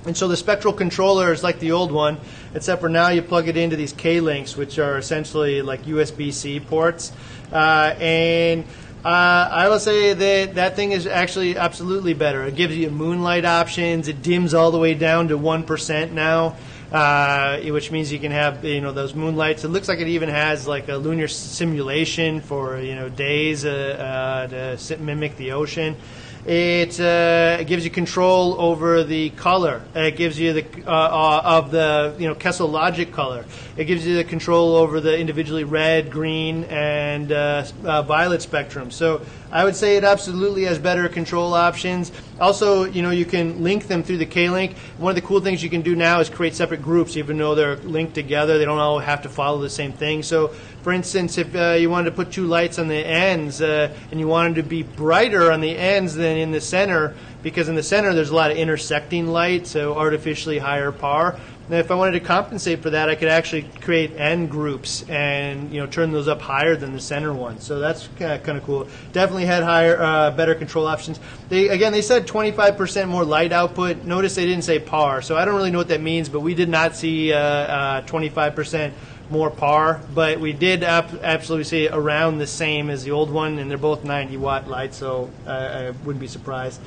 [0.06, 2.18] And so the spectral controller is like the old one,
[2.56, 7.12] except for now you plug it into these K-links, which are essentially like USB-C ports.
[7.52, 8.66] Uh, and
[9.06, 12.44] uh, I will say that that thing is actually absolutely better.
[12.44, 14.08] It gives you moonlight options.
[14.08, 16.56] It dims all the way down to one percent now,
[16.92, 19.64] uh, which means you can have you know those moonlights.
[19.64, 24.48] It looks like it even has like a lunar simulation for you know days uh,
[24.50, 25.96] uh to mimic the ocean.
[26.45, 29.84] It, uh, gives you control over the color.
[29.95, 33.45] It gives you the uh, uh, of the you know Kessil Logic color.
[33.77, 38.91] It gives you the control over the individually red, green, and uh, uh, violet spectrum.
[38.91, 42.12] So I would say it absolutely has better control options.
[42.39, 44.75] Also, you know you can link them through the K-Link.
[44.97, 47.54] One of the cool things you can do now is create separate groups, even though
[47.54, 48.58] they're linked together.
[48.58, 50.23] They don't all have to follow the same thing.
[50.23, 53.94] So for instance, if uh, you wanted to put two lights on the ends uh,
[54.10, 57.76] and you wanted to be brighter on the ends than in the center, because in
[57.76, 61.38] the center there's a lot of intersecting light, so artificially higher par.
[61.72, 65.72] And if I wanted to compensate for that, I could actually create end groups and
[65.72, 67.60] you know turn those up higher than the center one.
[67.60, 68.89] So that's kind of cool.
[69.13, 71.20] Definitely had higher, uh, better control options.
[71.48, 74.04] They again they said 25% more light output.
[74.04, 76.28] Notice they didn't say par, so I don't really know what that means.
[76.28, 78.91] But we did not see uh, 25% uh,
[79.32, 83.60] more par, but we did ap- absolutely see around the same as the old one,
[83.60, 86.80] and they're both 90 watt lights, so I, I wouldn't be surprised.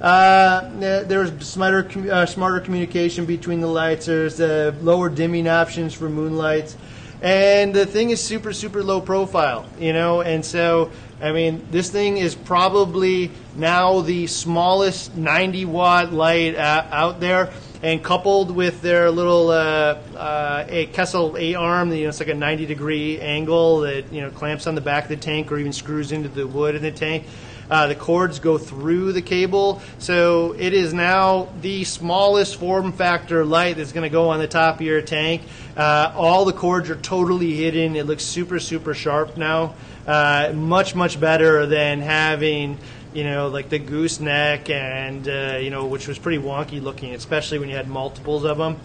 [0.00, 4.06] Uh, there's smarter, uh, smarter communication between the lights.
[4.06, 6.76] There's uh, lower dimming options for moonlights,
[7.22, 9.64] and the thing is super, super low profile.
[9.78, 10.90] You know, and so
[11.22, 18.02] I mean, this thing is probably now the smallest 90 watt light out there and
[18.02, 22.34] coupled with their little uh, uh, a Kessil A arm, you know, it's like a
[22.34, 25.72] 90 degree angle that you know clamps on the back of the tank or even
[25.72, 27.24] screws into the wood in the tank.
[27.70, 33.46] Uh, the cords go through the cable, so it is now the smallest form factor
[33.46, 35.40] light that's going to go on the top of your tank.
[35.74, 37.96] Uh, all the cords are totally hidden.
[37.96, 39.74] It looks super, super sharp now.
[40.06, 42.76] Uh, much, much better than having
[43.14, 47.58] you know, like the gooseneck, and uh, you know, which was pretty wonky looking, especially
[47.58, 48.78] when you had multiples of them.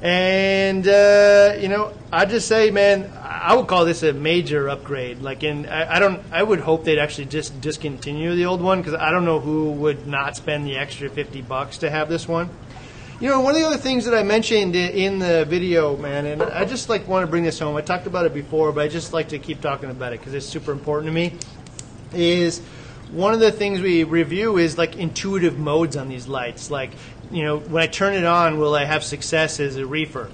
[0.00, 5.20] And uh, you know, I just say, man, I would call this a major upgrade.
[5.22, 8.80] Like, in I, I don't, I would hope they'd actually just discontinue the old one
[8.80, 12.28] because I don't know who would not spend the extra fifty bucks to have this
[12.28, 12.48] one.
[13.20, 16.40] You know, one of the other things that I mentioned in the video, man, and
[16.40, 17.74] I just like want to bring this home.
[17.74, 20.34] I talked about it before, but I just like to keep talking about it because
[20.34, 21.34] it's super important to me.
[22.14, 22.62] Is
[23.10, 26.70] one of the things we review is like intuitive modes on these lights.
[26.70, 26.90] Like,
[27.30, 30.30] you know, when I turn it on, will I have success as a reefer?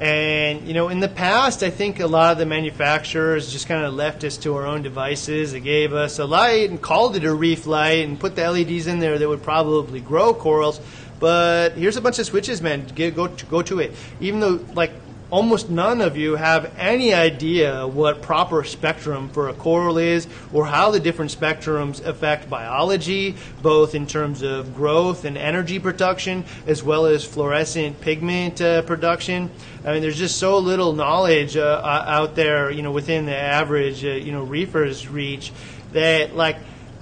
[0.00, 3.84] And, you know, in the past, I think a lot of the manufacturers just kind
[3.84, 5.52] of left us to our own devices.
[5.52, 8.86] They gave us a light and called it a reef light and put the LEDs
[8.86, 10.80] in there that would probably grow corals.
[11.18, 12.86] But here's a bunch of switches, man.
[12.86, 13.92] Get, go, go to it.
[14.20, 14.92] Even though, like,
[15.30, 20.66] almost none of you have any idea what proper spectrum for a coral is or
[20.66, 26.82] how the different spectrums affect biology, both in terms of growth and energy production, as
[26.82, 29.50] well as fluorescent pigment uh, production.
[29.84, 34.04] I mean, there's just so little knowledge uh, out there, you know, within the average,
[34.04, 35.52] uh, you know, reefers reach
[35.92, 36.56] that, like,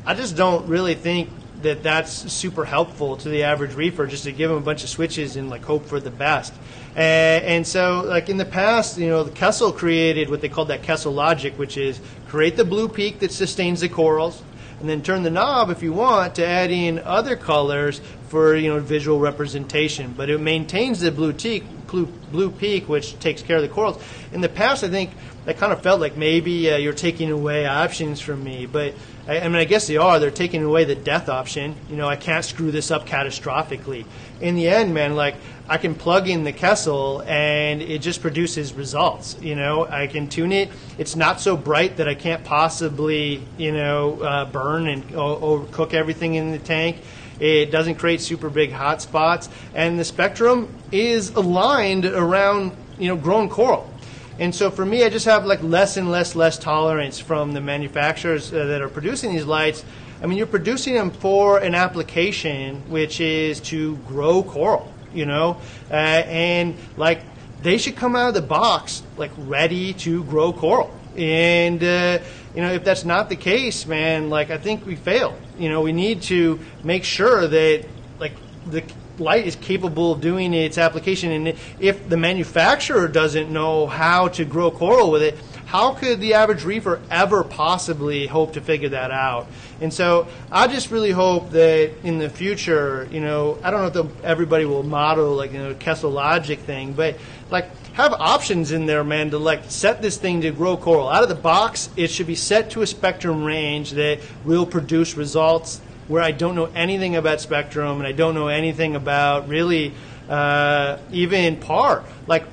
[0.04, 1.30] I just don't really think
[1.62, 4.90] that that's super helpful to the average reefer just to give them a bunch of
[4.90, 6.52] switches and like hope for the best.
[6.94, 10.68] And, and so, like in the past, you know, the Kessil created what they called
[10.68, 14.42] that Kessil logic, which is create the blue peak that sustains the corals,
[14.80, 18.68] and then turn the knob if you want to add in other colors for you
[18.68, 20.12] know visual representation.
[20.16, 24.02] But it maintains the blue peak, blue, blue peak, which takes care of the corals.
[24.32, 25.10] In the past, I think
[25.44, 28.94] that kind of felt like maybe uh, you're taking away options from me, but
[29.28, 30.18] I, I, mean, I guess they are.
[30.18, 31.74] They're taking away the death option.
[31.90, 34.06] You know, I can't screw this up catastrophically.
[34.40, 35.36] In the end, man, like
[35.68, 39.36] I can plug in the Kessil and it just produces results.
[39.40, 40.70] You know, I can tune it.
[40.98, 46.34] It's not so bright that I can't possibly, you know, uh, burn and cook everything
[46.34, 46.98] in the tank.
[47.40, 53.16] It doesn't create super big hot spots, and the spectrum is aligned around, you know,
[53.16, 53.92] grown coral.
[54.38, 57.60] And so for me, I just have like less and less less tolerance from the
[57.60, 59.84] manufacturers uh, that are producing these lights.
[60.22, 65.58] I mean, you're producing them for an application which is to grow coral, you know,
[65.90, 67.22] uh, and like
[67.62, 70.94] they should come out of the box like ready to grow coral.
[71.16, 72.18] And uh,
[72.54, 75.38] you know, if that's not the case, man, like I think we failed.
[75.58, 77.86] You know, we need to make sure that
[78.18, 78.34] like
[78.66, 78.82] the
[79.18, 81.32] light is capable of doing its application.
[81.32, 86.34] And if the manufacturer doesn't know how to grow coral with it, how could the
[86.34, 89.48] average reefer ever possibly hope to figure that out?
[89.80, 94.02] And so I just really hope that in the future, you know, I don't know
[94.02, 97.16] if everybody will model like you know Kessil logic thing, but
[97.50, 101.22] like have options in there, man, to like set this thing to grow coral out
[101.22, 101.90] of the box.
[101.96, 106.54] It should be set to a spectrum range that will produce results where I don't
[106.54, 109.92] know anything about spectrum and I don't know anything about really
[110.28, 112.04] uh, even par.
[112.26, 112.44] Like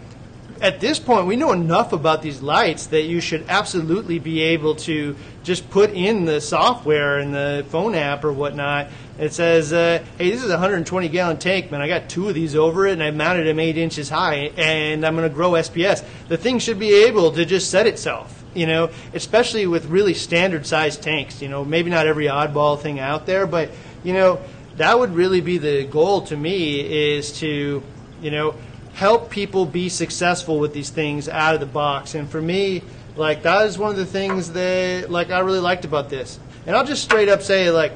[0.62, 4.76] at this point, we know enough about these lights that you should absolutely be able
[4.76, 8.88] to just put in the software in the phone app or whatnot.
[9.20, 11.82] It says, uh, "Hey, this is a 120 gallon tank, man.
[11.82, 15.06] I got two of these over it, and I mounted them eight inches high, and
[15.06, 18.68] I'm going to grow SPS." The thing should be able to just set itself you
[18.68, 21.42] know, especially with really standard sized tanks.
[21.42, 23.70] You know, maybe not every oddball thing out there, but
[24.04, 24.40] you know,
[24.78, 27.84] that would really be the goal to me is to,
[28.22, 28.56] you know,
[28.94, 32.16] help people be successful with these things out of the box.
[32.16, 32.84] And for me,
[33.16, 36.40] like that is one of the things that like I really liked about this.
[36.66, 37.94] And I'll just straight up say like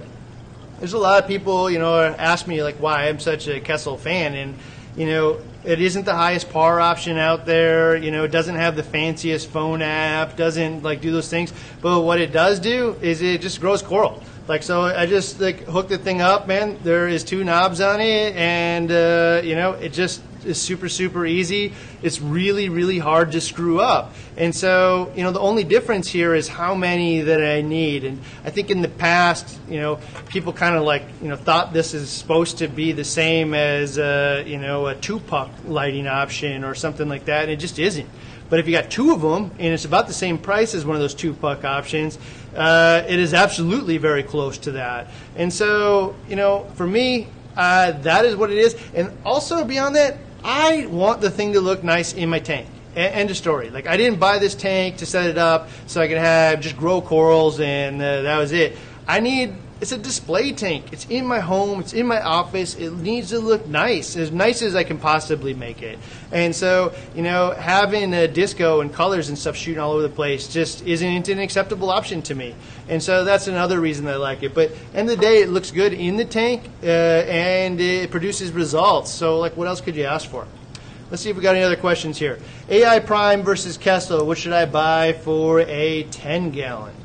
[0.79, 3.97] there's a lot of people, you know, ask me like why I'm such a Kessil
[3.99, 4.55] fan and
[4.95, 7.97] you know, it isn't the highest par option out there.
[7.97, 11.51] You know, it doesn't have the fanciest phone app, doesn't like do those things.
[11.81, 14.23] But what it does do is it just grows coral.
[14.47, 16.77] Like so, I just like hook the thing up, man.
[16.83, 21.25] There is two knobs on it, and uh, you know, it just is super super
[21.25, 21.73] easy.
[22.01, 24.13] It's really really hard to screw up.
[24.37, 28.03] And so, you know, the only difference here is how many that I need.
[28.03, 31.73] And I think in the past, you know, people kind of like you know thought
[31.73, 36.07] this is supposed to be the same as uh, you know a two puck lighting
[36.07, 38.09] option or something like that, and it just isn't.
[38.49, 40.95] But if you got two of them and it's about the same price as one
[40.95, 42.17] of those two puck options,
[42.55, 45.07] uh, it is absolutely very close to that.
[45.35, 47.27] And so, you know, for me,
[47.57, 48.75] Uh, that is what it is.
[48.93, 50.13] And also beyond that,
[50.43, 52.67] I want the thing to look nice in my tank.
[52.95, 53.69] End of story.
[53.69, 56.77] Like I didn't buy this tank to set it up so I could have just
[56.77, 58.75] grow corals and uh, that was it.
[59.07, 60.85] I need it's a display tank.
[60.91, 61.79] It's in my home.
[61.79, 62.75] It's in my office.
[62.75, 65.99] It needs to look nice, as nice as I can possibly make it.
[66.31, 70.09] And so, you know, having a disco and colors and stuff shooting all over the
[70.09, 72.55] place just isn't an acceptable option to me.
[72.89, 74.55] And so that's another reason I like it.
[74.55, 78.51] But end of the day, it looks good in the tank uh, and it produces
[78.51, 79.11] results.
[79.11, 80.47] So, like, what else could you ask for?
[81.11, 82.39] Let's see if we got any other questions here.
[82.67, 84.25] AI Prime versus Kessil.
[84.25, 86.95] What should I buy for a 10 gallon?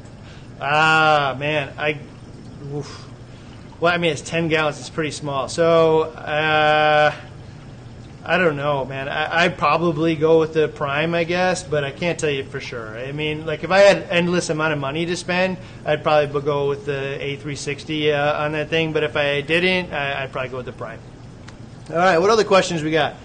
[0.61, 1.99] Ah, man, I
[2.75, 3.09] Oof.
[3.81, 4.79] Well, I mean, it's 10 gallons.
[4.79, 5.49] It's pretty small.
[5.49, 7.13] So, uh,
[8.25, 9.09] I don't know, man.
[9.09, 12.61] I, would probably go with the Prime, I guess, but I can't tell you for
[12.61, 12.97] sure.
[12.97, 16.69] I mean, like, if I had endless amount of money to spend, I'd probably go
[16.69, 18.93] with the A360 uh, on that thing.
[18.93, 21.01] But if I didn't, I, I'd probably go with the Prime.
[21.91, 23.17] All right, what other questions we got?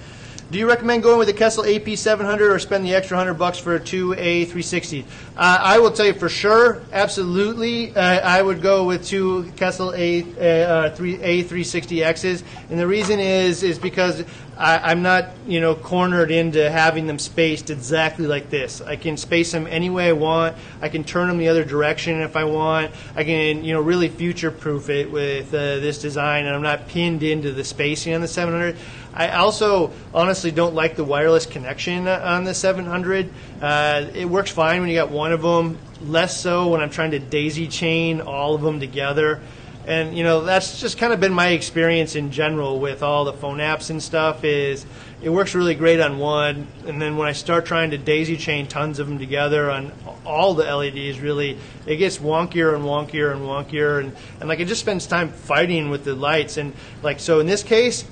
[0.50, 3.76] Do you recommend going with the Kessil AP700 or spend the extra 100 bucks for
[3.76, 5.04] a two A360?
[5.04, 9.94] Uh, I will tell you for sure, absolutely, uh, I would go with two Kessil
[9.94, 10.22] A,
[10.66, 12.44] uh, three, A360Xs.
[12.70, 14.24] And the reason is is because
[14.58, 18.82] I, am not, you know, cornered into having them spaced exactly like this.
[18.82, 20.56] I can space them any way I want.
[20.82, 22.92] I can turn them the other direction if I want.
[23.16, 27.22] I can, you know, really future-proof it with uh, this design, and I'm not pinned
[27.22, 28.78] into the spacing on the 700.
[29.18, 33.28] I also honestly don't like the wireless connection on the 700.
[33.60, 37.10] Uh, it works fine when you got one of them, less so when I'm trying
[37.12, 39.42] to daisy chain all of them together.
[39.88, 43.34] And you know that's just kind of been my experience in general with all the
[43.34, 44.44] phone apps and stuff.
[44.44, 44.86] Is
[45.24, 48.68] it works really great on one, and then when I start trying to daisy chain
[48.68, 49.94] tons of them together on
[50.26, 51.58] all the LEDs, really
[51.88, 55.90] it gets wonkier and wonkier and wonkier, and, and like it just spends time fighting
[55.90, 56.58] with the lights.
[56.58, 58.04] And like so in this case,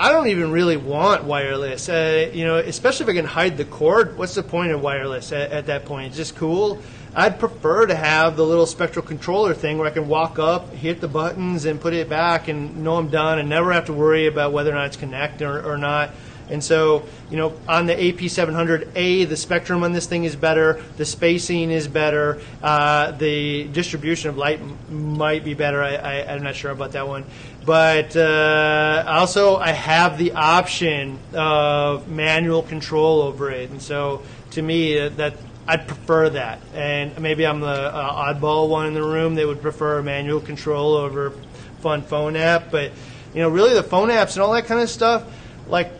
[0.00, 1.88] I don't even really want wireless.
[1.88, 4.16] Uh, you know, especially if I can hide the cord.
[4.16, 6.08] What's the point of wireless at, at, that point?
[6.08, 6.80] It's just cool.
[7.16, 11.00] I'd prefer to have the little spectral controller thing where I can walk up, hit
[11.00, 14.28] the buttons, and put it back, and know I'm done, and never have to worry
[14.28, 16.10] about whether or not it's connected or, or not.
[16.50, 21.04] And so, you know, on the AP700A, the spectrum on this thing is better, the
[21.04, 25.82] spacing is better, uh, the distribution of light m- might be better.
[25.82, 27.26] I, am not sure about that one.
[27.68, 33.68] But uh, also, I have the option of manual control over it.
[33.68, 35.34] And so, to me, uh, that
[35.66, 36.60] I'd prefer that.
[36.72, 40.94] And maybe I'm the uh, oddball one in the room that would prefer manual control
[40.94, 41.34] over
[41.80, 42.70] fun phone app.
[42.70, 42.92] But,
[43.34, 45.24] you know, really the phone apps and all that kind of stuff,
[45.66, 45.92] like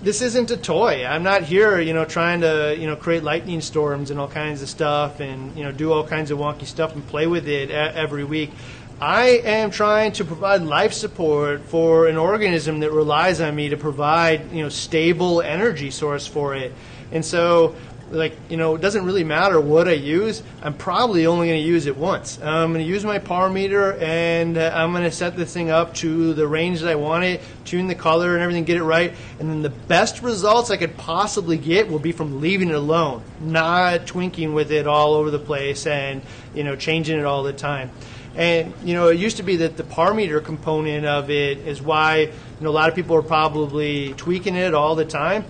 [0.00, 1.04] this isn't a toy.
[1.04, 4.62] I'm not here, you know, trying to, you know, create lightning storms and all kinds
[4.62, 7.70] of stuff and, you know, do all kinds of wonky stuff and play with it
[7.70, 8.52] every week.
[9.00, 13.76] I am trying to provide life support for an organism that relies on me to
[13.76, 16.72] provide, you know, stable energy source for it.
[17.10, 17.74] And so
[18.10, 20.42] like you know it doesn't really matter what I use.
[20.62, 22.40] I'm probably only going to use it once.
[22.40, 25.70] I'm going to use my power meter and uh, I'm going to set this thing
[25.70, 28.84] up to the range that I want it, tune the color and everything, get it
[28.84, 32.74] right, and then the best results I could possibly get will be from leaving it
[32.74, 36.22] alone, not twinking with it all over the place and
[36.54, 37.90] you know changing it all the time.
[38.36, 41.80] And you know, it used to be that the par meter component of it is
[41.80, 45.44] why you know a lot of people are probably tweaking it all the time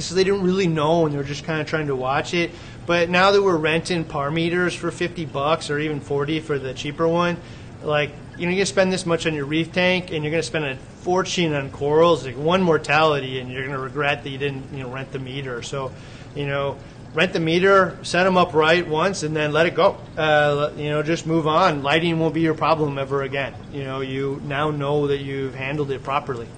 [0.00, 2.50] so they didn't really know and they were just kind of trying to watch it.
[2.86, 6.74] But now that we're renting par meters for 50 bucks or even 40 for the
[6.74, 7.36] cheaper one,
[7.82, 10.42] like, you know, you're to spend this much on your reef tank and you're going
[10.42, 14.30] to spend a fortune on corals, like one mortality, and you're going to regret that
[14.30, 15.62] you didn't, you know, rent the meter.
[15.62, 15.92] So,
[16.34, 16.76] you know,
[17.14, 19.96] rent the meter, set them up right once, and then let it go.
[20.16, 21.82] Uh, you know, just move on.
[21.82, 23.54] Lighting won't be your problem ever again.
[23.72, 26.48] You know, you now know that you've handled it properly.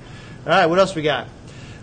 [0.44, 1.28] All right, what else we got?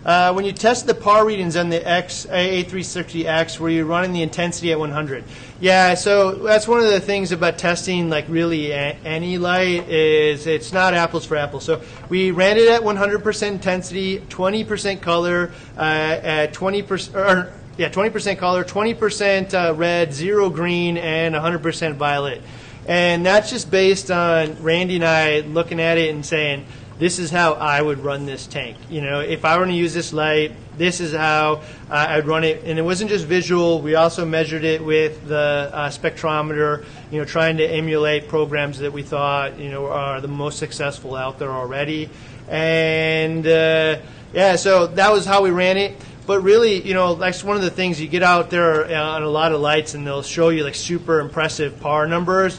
[0.04, 4.20] Uh, when you test the par readings on the X A360X, were you running the
[4.20, 5.24] intensity at 100?
[5.60, 10.74] Yeah, so that's one of the things about testing, like really any light, is it's
[10.74, 11.64] not apples for apples.
[11.64, 18.38] So we ran it at 100% intensity, 20% color, uh, at 20%, or yeah, 20%
[18.38, 22.40] color, 20% uh, red, zero green, and 100% violet.
[22.86, 26.66] And that's just based on Randy and I looking at it and saying,
[26.98, 28.76] this is how I would run this tank.
[28.88, 32.44] You know, if I were to use this light, this is how uh, I'd run
[32.44, 32.62] it.
[32.64, 33.80] And it wasn't just visual.
[33.80, 38.92] We also measured it with the uh, spectrometer, you know, trying to emulate programs that
[38.92, 42.10] we thought, you know, are the most successful out there already.
[42.48, 43.98] And uh,
[44.32, 46.00] yeah, so that was how we ran it.
[46.26, 49.22] But really, you know, that's one of the things you get out there uh, on
[49.22, 52.58] a lot of lights and they'll show you like super impressive par numbers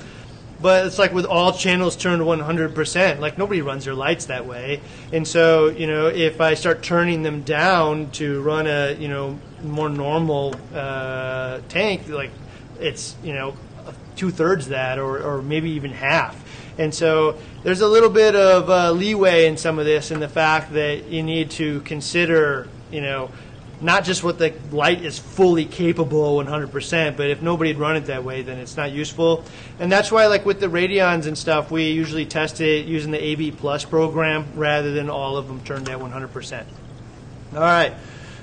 [0.62, 3.20] but it's like with all channels turned 100%.
[3.20, 4.82] Like nobody runs their lights that way.
[5.12, 9.40] And so, you know, if I start turning them down to run a, you know,
[9.62, 12.32] more normal uh, tank, like
[12.80, 13.56] it's, you know,
[14.16, 16.42] two thirds that or, or maybe even half.
[16.78, 20.28] And so there's a little bit of uh, leeway in some of this in the
[20.28, 23.30] fact that you need to consider, you know,
[23.86, 28.06] not just what the light is fully capable 100%, but if nobody had run it
[28.08, 29.46] that way, then it's not useful.
[29.80, 33.24] And that's why, like with the Radions and stuff, we usually test it using the
[33.24, 36.66] AB Plus program rather than all of them turned at 100%.
[37.54, 37.94] All right.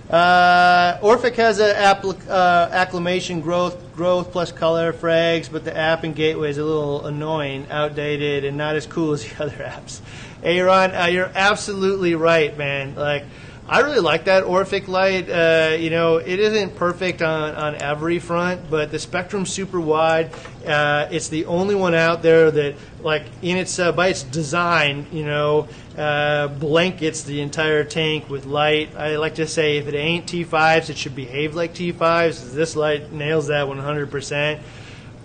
[0.08, 6.14] Uh, Orphek has an uh, acclimation growth, growth plus color frags, but the app and
[6.14, 10.00] gateway is a little annoying, outdated, and not as cool as the other apps.
[10.42, 12.94] Aaron, uh, you're absolutely right, man.
[12.94, 13.24] Like,
[13.68, 15.30] I really like that Orphek light.
[15.30, 20.32] Uh, you know, it isn't perfect on, on every front, but the spectrum's super wide.
[20.66, 25.06] Uh, it's the only one out there that, like, in its uh, by its design,
[25.12, 28.96] you know, uh, blankets the entire tank with light.
[28.96, 32.52] I like to say, if it ain't T5s, it should behave like T5s.
[32.52, 34.60] This light nails that 100%.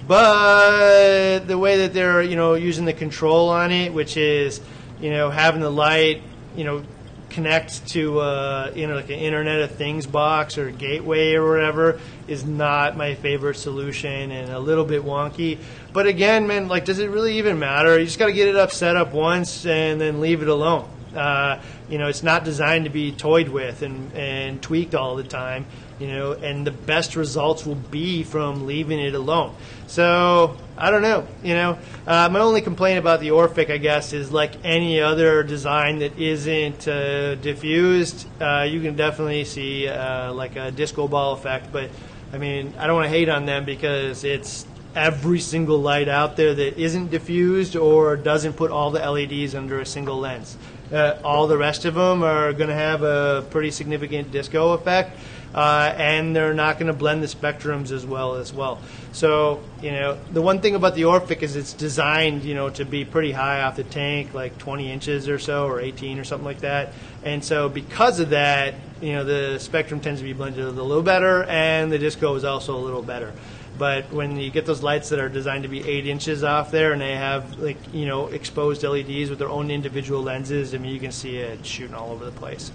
[0.07, 4.61] But the way that they're, you know, using the control on it, which is,
[5.01, 6.21] you know, having the light,
[6.55, 6.83] you know,
[7.30, 11.99] connect to uh, you know like an Internet of Things box or gateway or whatever
[12.28, 15.59] is not my favorite solution and a little bit wonky.
[15.93, 17.97] But again, man, like does it really even matter?
[17.97, 20.89] You just got to get it up, set up once, and then leave it alone.
[21.15, 25.23] Uh, you know, it's not designed to be toyed with and, and tweaked all the
[25.23, 25.65] time.
[26.00, 29.56] You know, and the best results will be from leaving it alone.
[29.88, 31.28] So I don't know.
[31.43, 35.41] You know, uh, my only complaint about the Orphek, I guess, is like any other
[35.41, 38.28] design that isn't uh, diffused.
[38.39, 41.89] Uh, you can definitely see uh, like a disco ball effect, but
[42.32, 46.36] I mean, I don't want to hate on them because it's every single light out
[46.36, 50.58] there that isn't diffused or doesn't put all the LEDs under a single lens.
[50.91, 55.18] Uh, all the rest of them are going to have a pretty significant disco effect
[55.54, 58.82] uh, and they're not going to blend the spectrums as well as well.
[59.12, 62.86] So you know the one thing about the Orphek is it's designed you know to
[62.86, 66.45] be pretty high off the tank, like 20 inches or so, or 18 or something
[66.45, 66.93] like that.
[67.24, 71.04] And so because of that, you know the spectrum tends to be blended a little
[71.04, 73.34] better, and the disco is also a little better.
[73.78, 76.93] But when you get those lights that are designed to be eight inches off there,
[76.93, 80.93] and they have like you know exposed LEDs with their own individual lenses, I mean
[80.93, 82.72] you can see it shooting all over the place.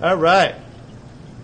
[0.00, 0.54] All right.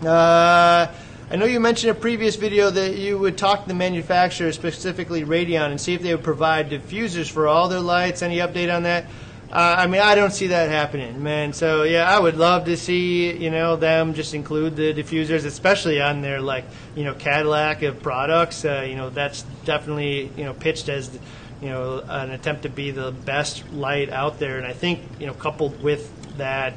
[0.03, 0.91] Uh,
[1.29, 4.51] I know you mentioned in a previous video that you would talk to the manufacturer,
[4.51, 8.21] specifically Radion, and see if they would provide diffusers for all their lights.
[8.21, 9.05] Any update on that?
[9.51, 11.53] Uh, I mean, I don't see that happening, man.
[11.53, 16.01] So yeah, I would love to see you know them just include the diffusers, especially
[16.01, 16.65] on their like
[16.95, 18.65] you know Cadillac of products.
[18.65, 21.17] Uh, you know that's definitely you know pitched as
[21.61, 25.27] you know an attempt to be the best light out there, and I think you
[25.27, 26.73] know coupled with that.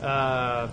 [0.00, 0.68] Uh,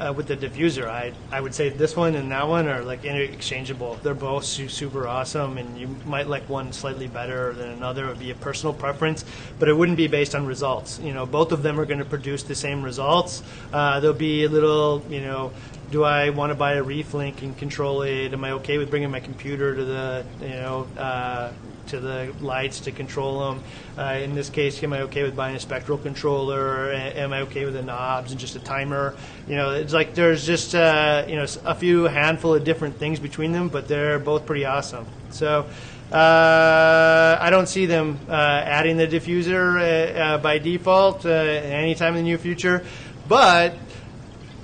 [0.00, 0.88] uh, with the diffuser.
[0.88, 3.98] I I would say this one and that one are like interchangeable.
[4.02, 8.06] They're both su- super awesome, and you might like one slightly better than another.
[8.06, 9.24] It would be a personal preference,
[9.58, 10.98] but it wouldn't be based on results.
[11.00, 13.42] You know, both of them are going to produce the same results.
[13.72, 15.52] Uh, there'll be a little, you know,
[15.90, 18.32] do I want to buy a Reef Link and control it?
[18.32, 21.52] Am I okay with bringing my computer to the, you know, uh,
[21.90, 23.62] to the lights to control them.
[23.98, 26.92] Uh, in this case, am I okay with buying a spectral controller?
[26.92, 29.14] Am I okay with the knobs and just a timer?
[29.46, 33.18] You know, it's like there's just uh, you know a few handful of different things
[33.18, 35.06] between them, but they're both pretty awesome.
[35.30, 35.66] So.
[36.12, 42.24] Uh, I don't see them uh, adding the diffuser uh, uh, by default anytime in
[42.24, 42.84] the near future,
[43.28, 43.76] but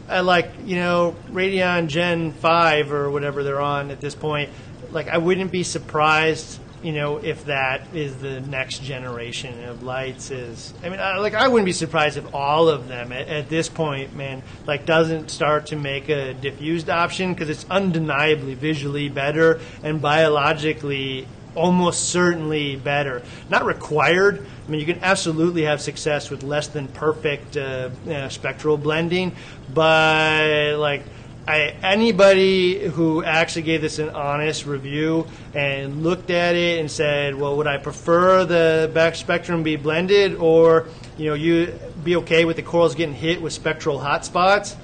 [0.08, 4.50] I like you know Radion Gen Five or whatever they're on at this point.
[4.90, 10.30] Like I wouldn't be surprised you know, if that is the next generation of lights
[10.30, 13.48] is, I mean, I, like I wouldn't be surprised if all of them at, at
[13.48, 19.08] this point, man, like doesn't start to make a diffused option because it's undeniably visually
[19.08, 21.26] better and biologically
[21.56, 23.22] almost certainly better.
[23.48, 24.46] Not required.
[24.66, 29.32] I mean, you can absolutely have success with less than perfect uh, uh, spectral blending,
[29.72, 31.02] but like
[31.48, 37.36] I, anybody who actually gave this an honest review and looked at it and said,
[37.36, 42.44] "Well, would I prefer the back spectrum be blended, or you know, you be okay
[42.44, 44.74] with the corals getting hit with spectral hotspots?"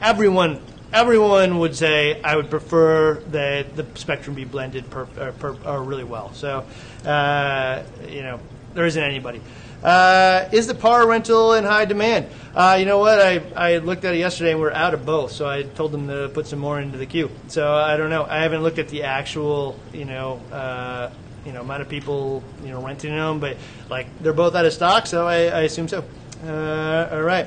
[0.00, 0.60] Everyone,
[0.94, 5.82] everyone would say, "I would prefer that the spectrum be blended per, or, per, or
[5.82, 6.64] really well." So,
[7.04, 8.40] uh, you know,
[8.72, 9.42] there isn't anybody.
[9.82, 12.26] Uh, is the par rental in high demand?
[12.54, 13.20] Uh, you know what?
[13.20, 16.08] I, I looked at it yesterday and we're out of both, so I told them
[16.08, 17.30] to put some more into the queue.
[17.48, 18.24] So I don't know.
[18.24, 21.10] I haven't looked at the actual, you know, uh,
[21.44, 23.58] you know amount of people you know renting them, but
[23.90, 26.02] like they're both out of stock, so I, I assume so.
[26.46, 27.46] Uh, all right.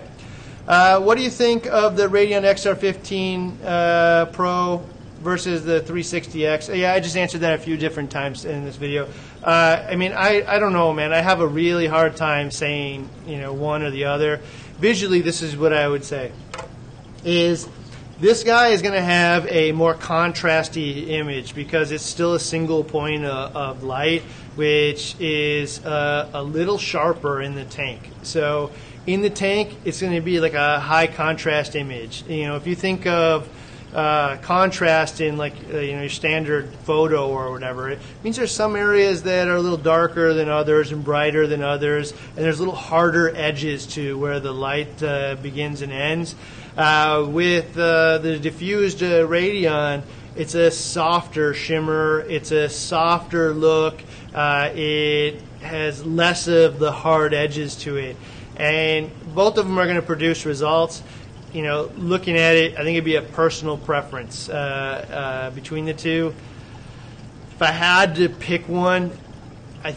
[0.68, 4.84] Uh, what do you think of the Radion XR15 uh, Pro
[5.22, 6.78] versus the 360X?
[6.78, 9.08] Yeah, I just answered that a few different times in this video.
[9.42, 11.14] Uh, I mean, I, I don't know, man.
[11.14, 14.42] I have a really hard time saying, you know, one or the other.
[14.78, 16.34] Visually, this is what I would say.
[17.24, 17.70] Is
[18.20, 22.84] this guy is going to have a more contrasty image because it's still a single
[22.84, 24.22] point of, of light,
[24.56, 28.10] which is uh, a little sharper in the tank.
[28.24, 28.72] So
[29.08, 32.26] in the tank, it's going to be like a high contrast image.
[32.28, 33.48] You know, if you think of
[33.96, 38.54] uh, contrast in like uh, you know your standard photo or whatever, it means there's
[38.54, 42.60] some areas that are a little darker than others and brighter than others, and there's
[42.60, 46.36] little harder edges to where the light uh, begins and ends.
[46.76, 50.04] Uh, with uh, the diffused uh, Radion,
[50.36, 52.26] it's a softer shimmer.
[52.28, 54.02] It's a softer look.
[54.36, 58.16] it has less of the hard edges to it
[58.58, 61.02] and both of them are going to produce results.
[61.54, 65.86] You know, looking at it, I think it'd be a personal preference uh, uh, between
[65.86, 66.34] the two.
[67.52, 69.12] If I had to pick one,
[69.84, 69.94] I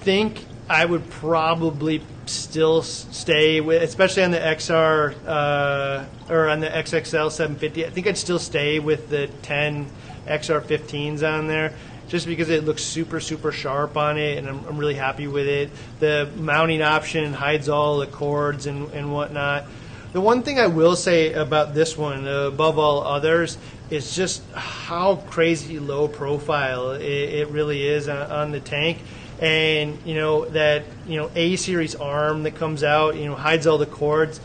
[0.00, 6.68] think I would probably still stay with, especially on the XR uh, or on the
[6.68, 7.86] XXL 750.
[7.86, 9.90] I think I'd still stay with the 10
[10.26, 11.74] XR15s on there
[12.12, 15.48] just because it looks super, super sharp on it, and I'm, I'm really happy with
[15.48, 15.70] it.
[15.98, 19.64] The mounting option hides all the cords and, and whatnot.
[20.12, 23.56] The one thing I will say about this one, above all others,
[23.88, 28.98] is just how crazy low profile it, it really is on, on, the tank.
[29.40, 33.66] And you know that you know A series arm that comes out, you know, hides
[33.66, 34.38] all the cords.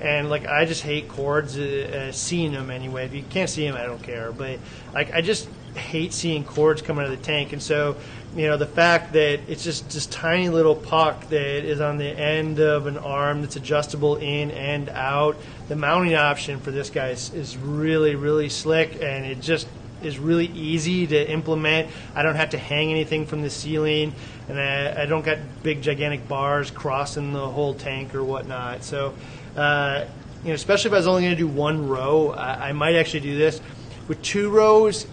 [0.00, 3.04] And like I just hate cords, uh, uh, seeing them anyway.
[3.04, 4.32] If you can't see them, I don't care.
[4.32, 4.58] But
[4.92, 7.96] like I just hate seeing cords come out of the tank, and so
[8.36, 12.08] you know the fact that it's just this tiny little puck that is on the
[12.08, 15.36] end of an arm that's adjustable in and out.
[15.68, 19.66] The mounting option for this guy is, is really really slick, and it just
[20.02, 21.88] is really easy to implement.
[22.14, 24.14] I don't have to hang anything from the ceiling,
[24.48, 28.84] and I, I don't got big gigantic bars crossing the whole tank or whatnot.
[28.84, 29.14] So,
[29.56, 30.04] uh,
[30.42, 32.96] you know, especially if I was only going to do one row, I, I might
[32.96, 33.60] actually do this.
[34.08, 35.06] With two rows,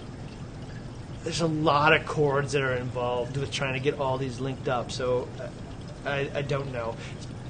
[1.30, 4.68] there's a lot of cords that are involved with trying to get all these linked
[4.68, 4.90] up.
[4.90, 5.48] So uh,
[6.04, 6.96] I, I don't know.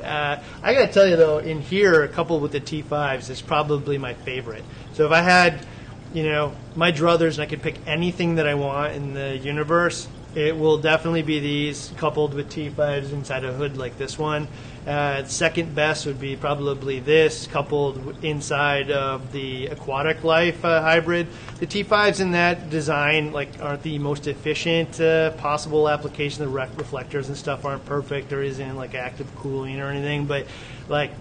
[0.03, 3.97] Uh, I got to tell you though, in here, coupled with the T5s, is probably
[3.97, 4.65] my favorite.
[4.91, 5.65] So if I had,
[6.13, 10.09] you know, my druthers and I could pick anything that I want in the universe,
[10.35, 14.49] it will definitely be these coupled with T5s inside a hood like this one.
[14.87, 21.27] Uh, second best would be probably this coupled inside of the aquatic life uh, hybrid.
[21.59, 26.43] The T5s in that design like aren't the most efficient uh, possible application.
[26.43, 28.29] The reflectors and stuff aren't perfect.
[28.29, 30.47] There isn't like active cooling or anything, but
[30.87, 31.11] like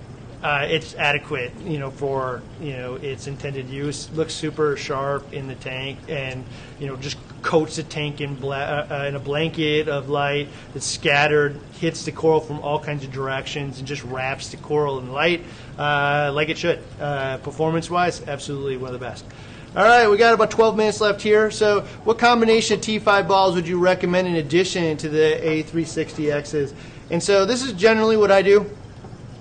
[0.42, 4.10] uh, it's adequate, you know, for you know its intended use.
[4.12, 6.44] Looks super sharp in the tank, and
[6.78, 10.86] you know just coats the tank in, bla- uh, in a blanket of light that's
[10.86, 15.12] scattered, hits the coral from all kinds of directions, and just wraps the coral in
[15.12, 15.42] light
[15.78, 16.82] uh, like it should.
[17.00, 19.24] Uh, performance-wise, absolutely one of the best.
[19.76, 21.50] All right, we got about 12 minutes left here.
[21.50, 26.72] So, what combination of T5 balls would you recommend in addition to the A360Xs?
[27.10, 28.70] And so, this is generally what I do.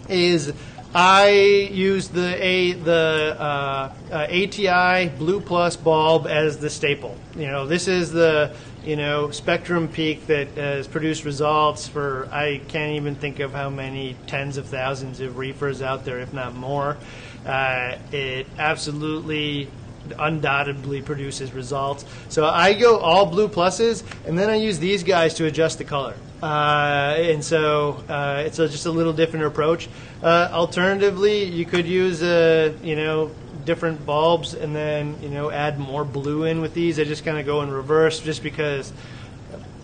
[0.09, 0.53] Is
[0.93, 7.15] I use the a the uh, uh, ATI Blue Plus bulb as the staple.
[7.35, 12.61] You know, this is the you know Spectrum Peak that has produced results for I
[12.69, 16.55] can't even think of how many tens of thousands of reefers out there, if not
[16.55, 16.97] more.
[17.45, 19.69] Uh, it absolutely
[20.17, 22.05] undoubtedly produces results.
[22.29, 25.83] So I go all blue pluses, and then I use these guys to adjust the
[25.83, 26.15] color.
[26.41, 29.89] Uh, and so uh, it's a, just a little different approach.
[30.21, 33.31] Uh, alternatively, you could use uh, you know
[33.65, 36.99] different bulbs and then you know add more blue in with these.
[36.99, 38.93] I just kind of go in reverse, just because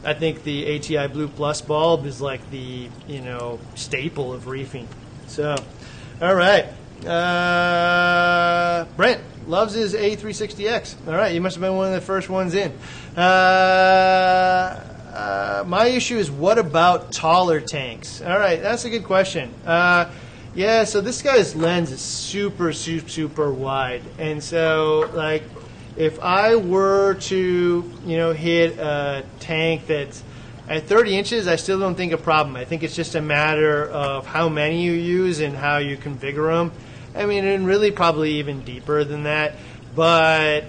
[0.05, 4.87] I think the ATI Blue Plus bulb is like the you know staple of reefing.
[5.27, 5.55] So,
[6.21, 6.65] all right,
[7.07, 11.07] uh, Brent loves his A360X.
[11.07, 12.71] All right, you must have been one of the first ones in.
[13.15, 13.19] Uh,
[15.13, 18.21] uh, my issue is what about taller tanks?
[18.21, 19.53] All right, that's a good question.
[19.65, 20.09] Uh,
[20.55, 25.43] yeah, so this guy's lens is super, super, super wide, and so like
[25.97, 30.23] if I were to you know hit a tank that's
[30.69, 32.55] at 30 inches, I still don't think a problem.
[32.55, 36.51] I think it's just a matter of how many you use and how you configure
[36.51, 36.71] them.
[37.15, 39.55] I mean, and really probably even deeper than that,
[39.95, 40.65] but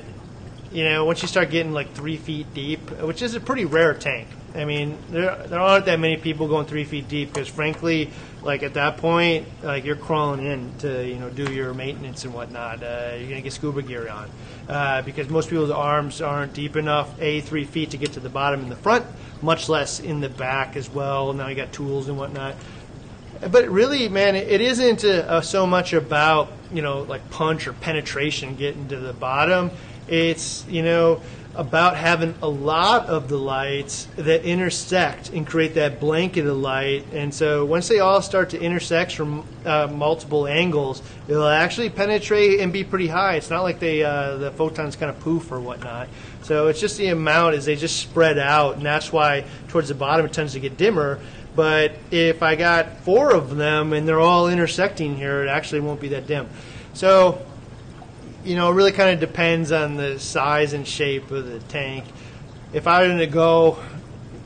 [0.73, 3.95] you know, once you start getting like three feet deep, which is a pretty rare
[3.95, 8.11] tank, I mean, there there aren't that many people going three feet deep because, frankly,
[8.43, 12.35] like at that point, like you're crawling in to you know do your maintenance and
[12.35, 12.83] whatnot.
[12.83, 14.31] Uh, you're gonna get scuba gear on
[14.69, 17.21] uh, because most people's arms aren't deep enough.
[17.21, 19.05] A three feet to get to the bottom in the front,
[19.43, 21.33] much less in the back as well.
[21.33, 22.55] Now you got tools and whatnot.
[23.41, 28.57] But really, man, it, isn't uh, so much about you know like punch or penetration
[28.57, 29.71] getting to the bottom.
[30.09, 31.21] It's you know
[31.57, 37.07] about having a lot of the lights that intersect and create that blanket of light.
[37.13, 42.61] And so once they all start to intersect from uh, multiple angles, it'll actually penetrate
[42.61, 43.37] and be pretty high.
[43.37, 46.09] It's not like they uh, the photons kind of poof or whatnot.
[46.43, 49.95] So it's just the amount as they just spread out, and that's why towards the
[49.95, 51.21] bottom it tends to get dimmer.
[51.55, 56.01] But if I got four of them and they're all intersecting here, it actually won't
[56.01, 56.49] be that dim.
[56.95, 57.45] So
[58.45, 62.05] you know, it really kind of depends on the size and shape of the tank.
[62.73, 63.79] If I were to go,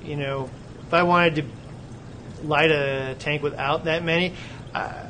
[0.05, 0.49] you know,
[0.87, 4.35] if I wanted to light a tank without that many,
[4.73, 5.07] I,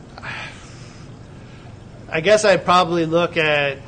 [2.11, 3.79] I guess I'd probably look at,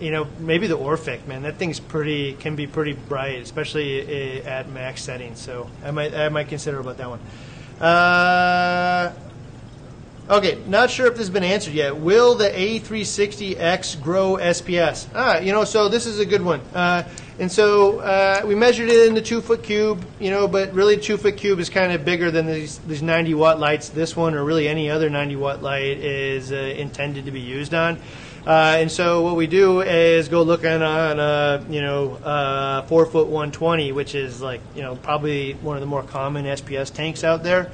[0.00, 1.42] you know, maybe the Orphek, man.
[1.42, 5.38] That thing's pretty, can be pretty bright, especially eh, at max settings.
[5.38, 7.20] So I might, I might consider about that one.
[7.80, 9.12] Uh,
[10.28, 11.96] Okay, not sure if this has been answered yet.
[11.96, 15.06] Will the A360X grow SPS?
[15.14, 16.60] Ah, you know, so this is a good one.
[16.74, 17.04] Uh,
[17.38, 20.96] and so uh, we measured it in the two foot cube, you know, but really
[20.96, 23.88] two foot cube is kind of bigger than these, these 90 watt lights.
[23.90, 27.72] This one, or really any other 90 watt light, is uh, intended to be used
[27.72, 27.96] on.
[28.46, 33.04] Uh, and so what we do is go looking on, a you know, uh, four
[33.04, 37.24] foot 120, which is like, you know, probably one of the more common SPS tanks
[37.24, 37.72] out there.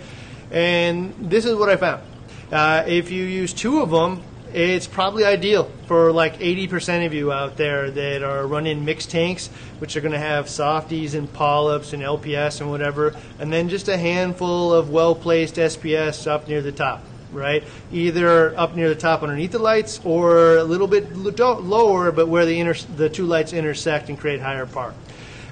[0.50, 2.02] And this is what I found.
[2.50, 4.22] Uh, if you use two of them,
[4.54, 9.48] it's probably ideal for like 80% of you out there that are running mixed tanks,
[9.78, 13.88] which are going to have softies and polyps and LPS and whatever, and then just
[13.88, 17.02] a handful of well placed SPS up near the top,
[17.32, 17.64] right?
[17.90, 22.46] Either up near the top underneath the lights or a little bit lower, but where
[22.46, 24.94] the, inter- the two lights intersect and create higher par.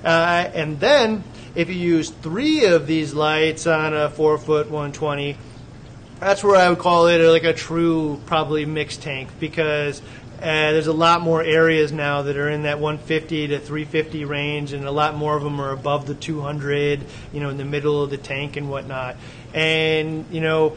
[0.05, 1.23] Uh, and then
[1.55, 5.37] if you use three of these lights on a 4 foot 120,
[6.19, 10.03] that's where I would call it like a true probably mixed tank because
[10.41, 14.73] uh, there's a lot more areas now that are in that 150 to 350 range,
[14.73, 17.05] and a lot more of them are above the 200,
[17.35, 19.17] you know, in the middle of the tank and whatnot.
[19.53, 20.77] And you know,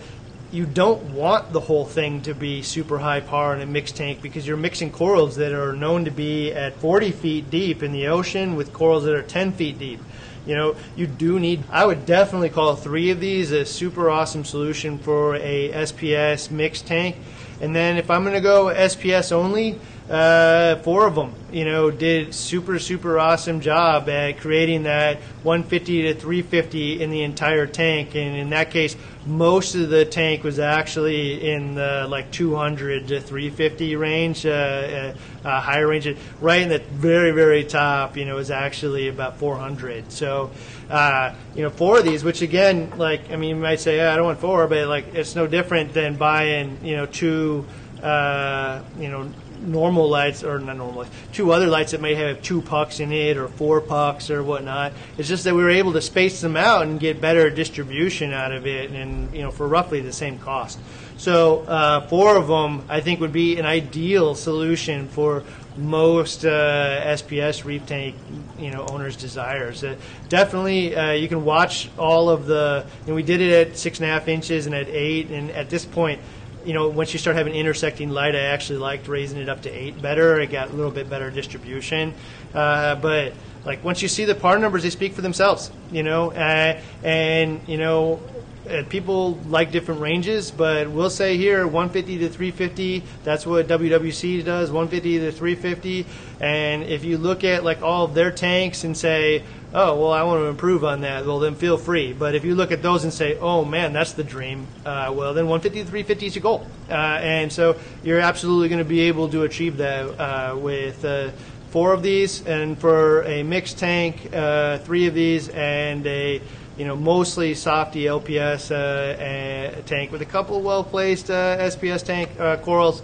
[0.54, 4.22] you don't want the whole thing to be super high par in a mixed tank
[4.22, 8.08] because you're mixing corals that are known to be at 40 feet deep in the
[8.08, 10.00] ocean with corals that are 10 feet deep
[10.46, 11.64] you know, you do need.
[11.70, 16.86] I would definitely call three of these a super awesome solution for a SPS mixed
[16.86, 17.16] tank.
[17.62, 19.80] And then if I'm going to go SPS only,
[20.10, 26.02] uh, four of them, you know, did super super awesome job at creating that 150
[26.04, 28.14] to 350 in the entire tank.
[28.16, 33.22] And in that case, most of the tank was actually in the like 200 to
[33.22, 36.14] 350 range, uh, uh, uh, higher range.
[36.42, 40.12] Right in the very very top, you know, is actually about 400.
[40.12, 40.52] So,
[40.90, 44.18] uh, you know, four of these, which again, like I mean, you might say, I
[44.18, 47.66] don't want four, but like it's no different than buying, you know, two.
[48.02, 49.32] Uh, you know,
[49.64, 53.12] normal lights or not normal lights, two other lights that may have two pucks in
[53.12, 54.94] it or four pucks or whatnot.
[55.18, 58.52] It's just that we were able to space them out and get better distribution out
[58.52, 60.80] of it, and you know for roughly the same cost.
[61.18, 65.44] So uh, four of them, I think, would be an ideal solution for
[65.78, 68.16] most uh, SPS reef tank
[68.60, 69.84] you know owners' desires.
[69.84, 69.96] Uh,
[70.30, 72.86] definitely, uh, you can watch all of the.
[73.08, 75.70] Know, we did it at six and a half inches and at eight, and at
[75.70, 76.20] this point
[76.66, 79.70] you know, once you start having intersecting light, I actually liked raising it up to
[79.70, 80.40] eight better.
[80.40, 82.14] It got a little bit better distribution.
[82.54, 83.34] Uh, but
[83.66, 85.72] like once you see the par numbers, they speak for themselves.
[85.92, 88.22] You know, uh, and you know,
[88.70, 93.04] uh, people like different ranges, but we'll say here 150 to 350.
[93.24, 96.06] That's what WWC does, 150 to 350.
[96.40, 99.44] And if you look at like all of their tanks and say,
[99.74, 102.14] oh well, I want to improve on that, well then feel free.
[102.14, 105.34] But if you look at those and say, oh man, that's the dream, uh, well
[105.34, 106.68] then 150 to 350 is your goal.
[106.90, 111.32] Uh, and so you're absolutely going to be able to achieve that uh, with uh,
[111.70, 116.42] four of these, and for a mixed tank, uh, three of these, and a
[116.78, 122.36] you know, mostly softy LPS uh, tank with a couple well placed uh, SPS tank
[122.64, 123.04] corals,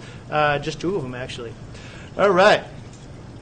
[0.62, 1.54] just two of them actually.
[2.18, 2.64] All right.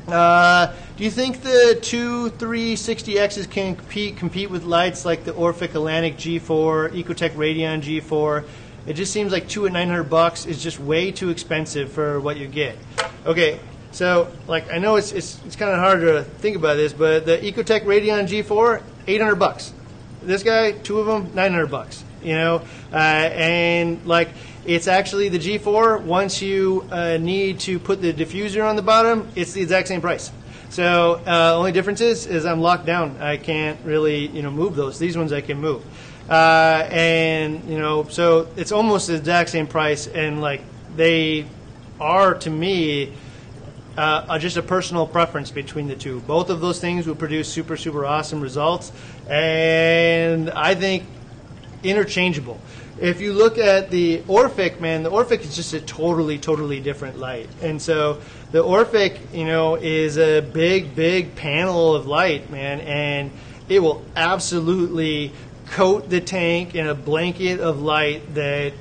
[0.07, 5.69] Uh, do you think the two 360Xs can compete, compete with lights like the Orphek
[5.69, 8.45] Atlantik G4, Ecotech Radion G4?
[8.85, 12.37] It just seems like two at 900 bucks is just way too expensive for what
[12.37, 12.77] you get.
[13.25, 13.59] Okay,
[13.91, 17.25] so like I know it's it's, it's kind of hard to think about this, but
[17.25, 19.73] the Ecotech Radion G4, 800 bucks
[20.27, 22.03] this guy, two of them, nine hundred bucks.
[22.23, 22.61] You know,
[22.91, 24.29] uh, and like
[24.65, 26.01] it's actually the G4.
[26.03, 30.01] Once you uh, need to put the diffuser on the bottom, it's the exact same
[30.01, 30.31] price.
[30.69, 33.17] So uh, only difference is is I'm locked down.
[33.21, 34.99] I can't really you know move those.
[34.99, 35.83] These ones I can move,
[36.29, 40.07] uh, and you know so it's almost the exact same price.
[40.07, 40.61] And like
[40.95, 41.45] they
[41.99, 43.13] are to me
[43.97, 46.19] uh, just a personal preference between the two.
[46.21, 48.91] Both of those things will produce super super awesome results,
[49.29, 51.05] and I think
[51.83, 52.59] interchangeable.
[52.99, 57.19] If you look at the Orphek, man, the Orphek is just a totally, totally different
[57.19, 57.47] light.
[57.61, 58.21] And so
[58.51, 63.31] the Orphek, you know, is a big, big panel of light, man, and
[63.69, 65.31] it will absolutely
[65.67, 68.73] coat the tank in a blanket of light that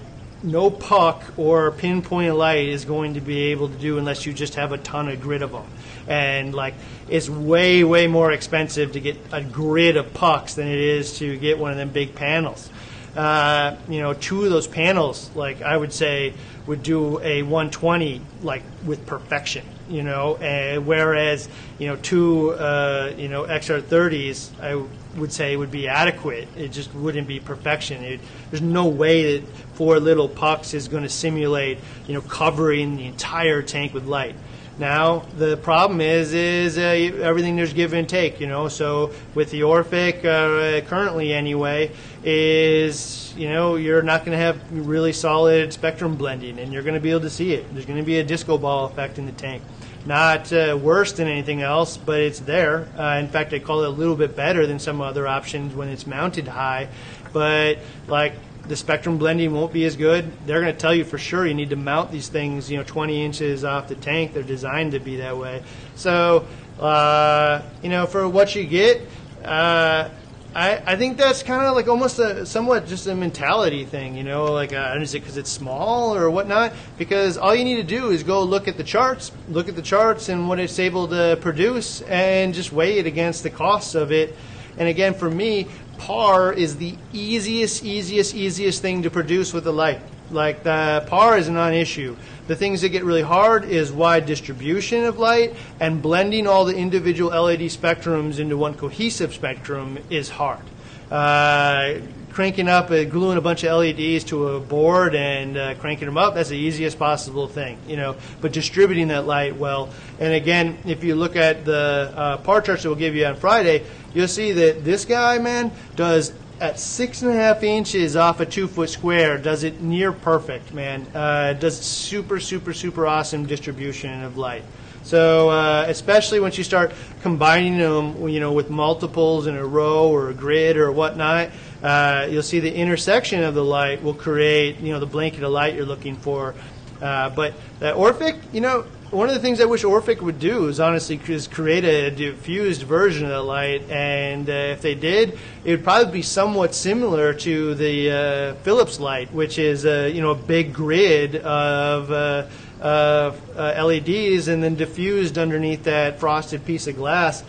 [0.42, 4.54] no puck or pinpoint light is going to be able to do unless you just
[4.54, 5.66] have a ton of grid of them.
[6.06, 6.74] And like,
[7.08, 11.36] it's way, way more expensive to get a grid of pucks than it is to
[11.36, 12.70] get one of them big panels.
[13.16, 16.34] Uh, you know, two of those panels, like I would say,
[16.66, 19.64] would do a 120 like with perfection.
[19.88, 21.48] You know, uh, whereas
[21.78, 24.84] you know two uh, you know XR30s, I
[25.18, 26.48] would say would be adequate.
[26.56, 28.02] It just wouldn't be perfection.
[28.02, 32.96] It, there's no way that four little pucks is going to simulate you know covering
[32.96, 34.34] the entire tank with light.
[34.78, 38.68] Now the problem is is uh, everything there's give and take, you know.
[38.68, 41.92] So with the Orphek uh, currently anyway,
[42.28, 46.94] is you know you're not going to have really solid spectrum blending, and you're going
[46.94, 47.72] to be able to see it.
[47.72, 49.62] There's going to be a disco ball effect in the tank.
[50.04, 52.88] Not uh, worse than anything else, but it's there.
[52.98, 55.88] Uh, in fact, I call it a little bit better than some other options when
[55.88, 56.88] it's mounted high.
[57.32, 58.34] But like
[58.68, 60.30] the spectrum blending won't be as good.
[60.46, 62.84] They're going to tell you for sure you need to mount these things, you know,
[62.84, 64.32] 20 inches off the tank.
[64.32, 65.62] They're designed to be that way.
[65.94, 66.46] So,
[66.80, 69.02] uh, you know, for what you get,
[69.44, 70.08] uh,
[70.56, 74.24] I, I think that's kind of like almost a somewhat just a mentality thing, you
[74.24, 76.72] know, like uh, is it because it's small or whatnot?
[76.96, 79.82] Because all you need to do is go look at the charts, look at the
[79.82, 84.10] charts and what it's able to produce, and just weigh it against the costs of
[84.10, 84.34] it.
[84.78, 85.66] And again, for me,
[85.98, 90.00] par is the easiest, easiest, easiest thing to produce with a light.
[90.30, 92.16] Like the par is a non-issue.
[92.46, 96.76] The things that get really hard is wide distribution of light and blending all the
[96.76, 100.62] individual LED spectrums into one cohesive spectrum is hard.
[101.10, 102.00] Uh,
[102.36, 106.18] cranking up, uh, gluing a bunch of LEDs to a board and uh, cranking them
[106.18, 108.14] up, that's the easiest possible thing, you know.
[108.40, 109.88] But distributing that light well,
[110.20, 113.36] and again, if you look at the uh, par charts that we'll give you on
[113.36, 113.84] Friday,
[114.14, 118.46] you'll see that this guy, man, does at six and a half inches off a
[118.46, 121.06] two foot square, does it near perfect, man.
[121.14, 124.62] Uh, does super, super, super awesome distribution of light.
[125.02, 126.92] So uh, especially once you start
[127.22, 131.50] combining them, you know, with multiples in a row or a grid or whatnot,
[131.82, 135.52] uh, you'll see the intersection of the light will create, you know, the blanket of
[135.52, 136.54] light you're looking for.
[137.00, 140.66] Uh, but that Orphek, you know, one of the things I wish Orphek would do
[140.66, 145.38] is honestly is create a diffused version of the light, and uh, if they did,
[145.64, 150.20] it would probably be somewhat similar to the uh, Philips light, which is uh, you
[150.20, 152.46] know a big grid of uh,
[152.82, 157.44] uh, LEDs and then diffused underneath that frosted piece of glass.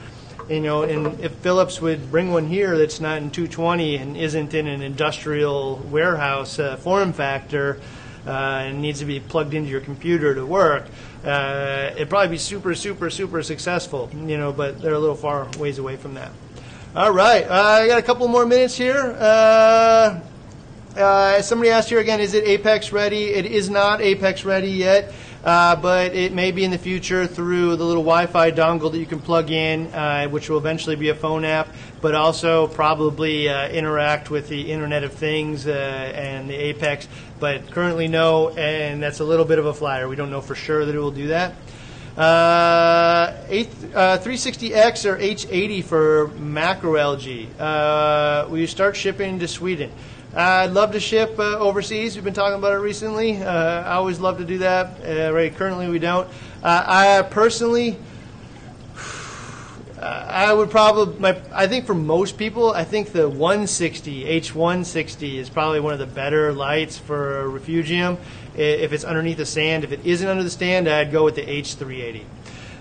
[0.48, 4.54] You know, and if Philips would bring one here that's not in 220 and isn't
[4.54, 7.82] in an industrial warehouse uh, form factor
[8.28, 10.86] uh, and needs to be plugged into your computer to work,
[11.24, 14.10] uh, it'd probably be super, super, super successful.
[14.14, 16.32] You know, but they're a little far ways away from that.
[16.96, 19.16] All right, uh, I got a couple more minutes here.
[20.98, 23.26] Uh, somebody asked here again, is it Apex ready?
[23.26, 25.14] It is not Apex ready yet.
[25.44, 29.06] Uh, but it may be in the future through the little Wi-Fi dongle that you
[29.06, 31.70] can plug in, uh, which will eventually be a phone app,
[32.02, 37.08] but also probably uh, interact with the Internet of Things uh, and the Apex.
[37.40, 40.10] But currently, no, and that's a little bit of a flyer.
[40.10, 41.54] We don't know for sure that it will do that.
[42.18, 47.48] Uh, 360X uh, or H80 for macro LG.
[47.60, 49.92] Uh, we start shipping to Sweden.
[50.38, 52.14] I'd love to ship uh, overseas.
[52.14, 53.42] We've been talking about it recently.
[53.42, 55.04] Uh, I always love to do that.
[55.04, 56.28] Uh, right, currently we don't.
[56.62, 57.98] Uh, I personally,
[60.00, 65.50] I would probably, my, I think for most people, I think the 160 H160 is
[65.50, 68.20] probably one of the better lights for a refugium.
[68.56, 71.46] If it's underneath the sand, if it isn't under the stand, I'd go with the
[71.46, 72.26] H380.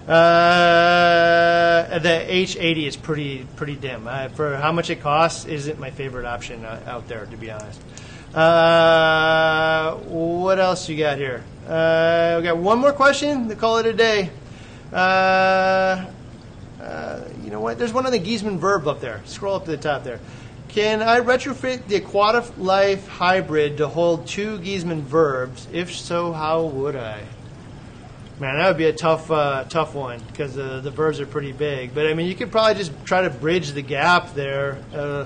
[0.07, 4.07] Uh, the H80 is pretty pretty dim.
[4.07, 7.51] Uh, for how much it costs, isn't my favorite option uh, out there, to be
[7.51, 7.81] honest.
[8.33, 11.43] Uh, what else you got here?
[11.67, 14.31] Uh, we got one more question to call it a day.
[14.93, 16.07] Uh,
[16.81, 17.79] uh, you know what?
[17.79, 19.23] There's one on the Giesemann Verve up there.
[19.25, 20.21] Scroll up to the top there.
[20.69, 25.67] Can I retrofit the Aquatic Life hybrid to hold two Giesemann Verves?
[25.73, 27.23] If so, how would I?
[28.39, 31.53] Man, that would be a tough, uh, tough one because uh, the verbs are pretty
[31.53, 31.95] big.
[31.95, 34.79] But I mean, you could probably just try to bridge the gap there.
[34.95, 35.25] Uh,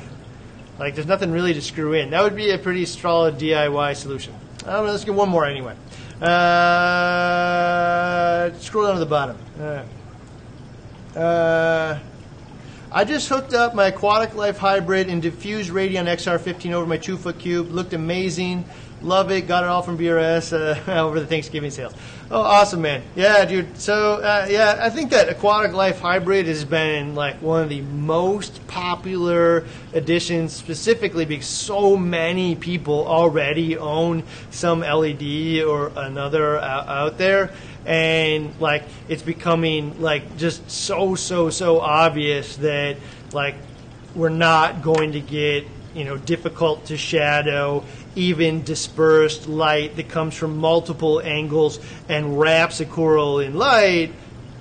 [0.78, 2.10] like, there's nothing really to screw in.
[2.10, 4.32] That would be a pretty solid DIY solution.
[4.60, 4.92] I don't know.
[4.92, 5.74] Let's get one more anyway.
[6.22, 6.30] Uh,
[8.60, 9.36] scroll down to the bottom.
[11.16, 11.98] Uh,
[12.92, 17.16] I just hooked up my Aquatic Life Hybrid and Diffuse Radion XR15 over my two
[17.16, 17.72] foot cube.
[17.72, 18.64] Looked amazing.
[19.02, 19.48] Love it.
[19.48, 21.94] Got it all from BRS uh, over the Thanksgiving sales.
[22.30, 23.02] Oh, awesome, man.
[23.16, 23.78] Yeah, dude.
[23.78, 27.80] So, uh, yeah, I think that Aquatic Life Hybrid has been like one of the
[27.80, 36.88] most popular additions, specifically because so many people already own some LED or another out,
[36.88, 37.52] out there.
[37.86, 42.98] And like, it's becoming like just so, so, so obvious that
[43.32, 43.54] like
[44.14, 47.84] we're not going to get you know, difficult to shadow,
[48.16, 54.12] even dispersed light that comes from multiple angles and wraps a coral in light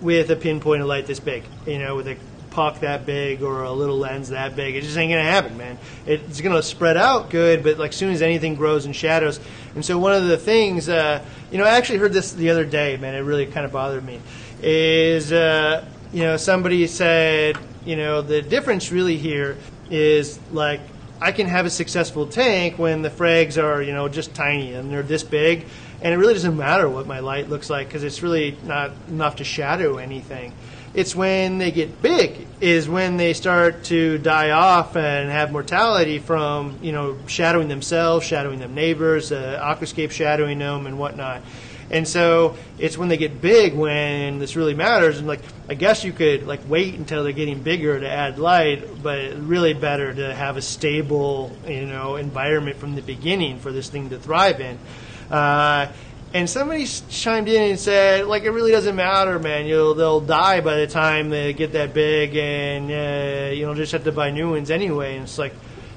[0.01, 2.17] with a pinpoint of light this big, you know, with a
[2.49, 4.75] puck that big or a little lens that big.
[4.75, 5.77] It just ain't gonna happen, man.
[6.05, 9.39] It's gonna spread out good, but like soon as anything grows in shadows.
[9.75, 12.65] And so one of the things, uh, you know, I actually heard this the other
[12.65, 13.15] day, man.
[13.15, 14.19] It really kind of bothered me.
[14.61, 19.57] Is uh, you know somebody said, you know, the difference really here
[19.89, 20.81] is like
[21.21, 24.89] I can have a successful tank when the frags are, you know, just tiny and
[24.91, 25.65] they're this big,
[26.01, 29.37] and it really doesn't matter what my light looks like because it's really not enough
[29.37, 30.53] to shadow anything.
[30.93, 36.19] It's when they get big is when they start to die off and have mortality
[36.19, 41.41] from, you know, shadowing themselves, shadowing their neighbors, uh, aquascape shadowing them, and whatnot.
[41.91, 45.17] And so it's when they get big when this really matters.
[45.17, 49.01] And like, I guess you could like wait until they're getting bigger to add light,
[49.01, 53.89] but really better to have a stable, you know, environment from the beginning for this
[53.89, 54.77] thing to thrive in.
[55.31, 55.91] Uh,
[56.31, 59.65] and somebody chimed in and said, like, it really doesn't matter, man.
[59.65, 63.93] You'll they'll die by the time they get that big, and uh, you know just
[63.93, 65.15] have to buy new ones anyway.
[65.15, 65.53] And it's like,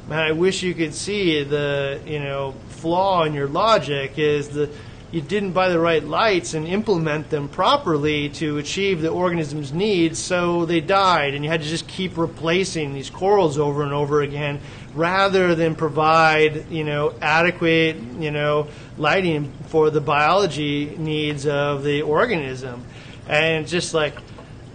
[0.08, 4.70] man, I wish you could see the you know flaw in your logic is the
[5.12, 10.18] you didn't buy the right lights and implement them properly to achieve the organism's needs,
[10.18, 14.22] so they died, and you had to just keep replacing these corals over and over
[14.22, 14.58] again,
[14.94, 22.00] rather than provide you know adequate you know lighting for the biology needs of the
[22.00, 22.82] organism,
[23.28, 24.18] and just like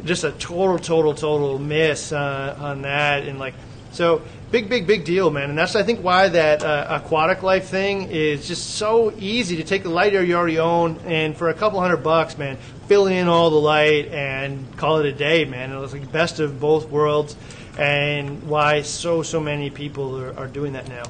[0.03, 3.55] just a total, total, total miss uh, on that, and like
[3.91, 4.21] so
[4.51, 5.49] big, big, big deal, man.
[5.49, 9.63] And that's I think why that uh, aquatic life thing is just so easy to
[9.63, 13.27] take the light you already own and for a couple hundred bucks, man, fill in
[13.27, 15.71] all the light and call it a day, man.
[15.71, 17.35] It was like best of both worlds,
[17.77, 21.03] and why so so many people are, are doing that now.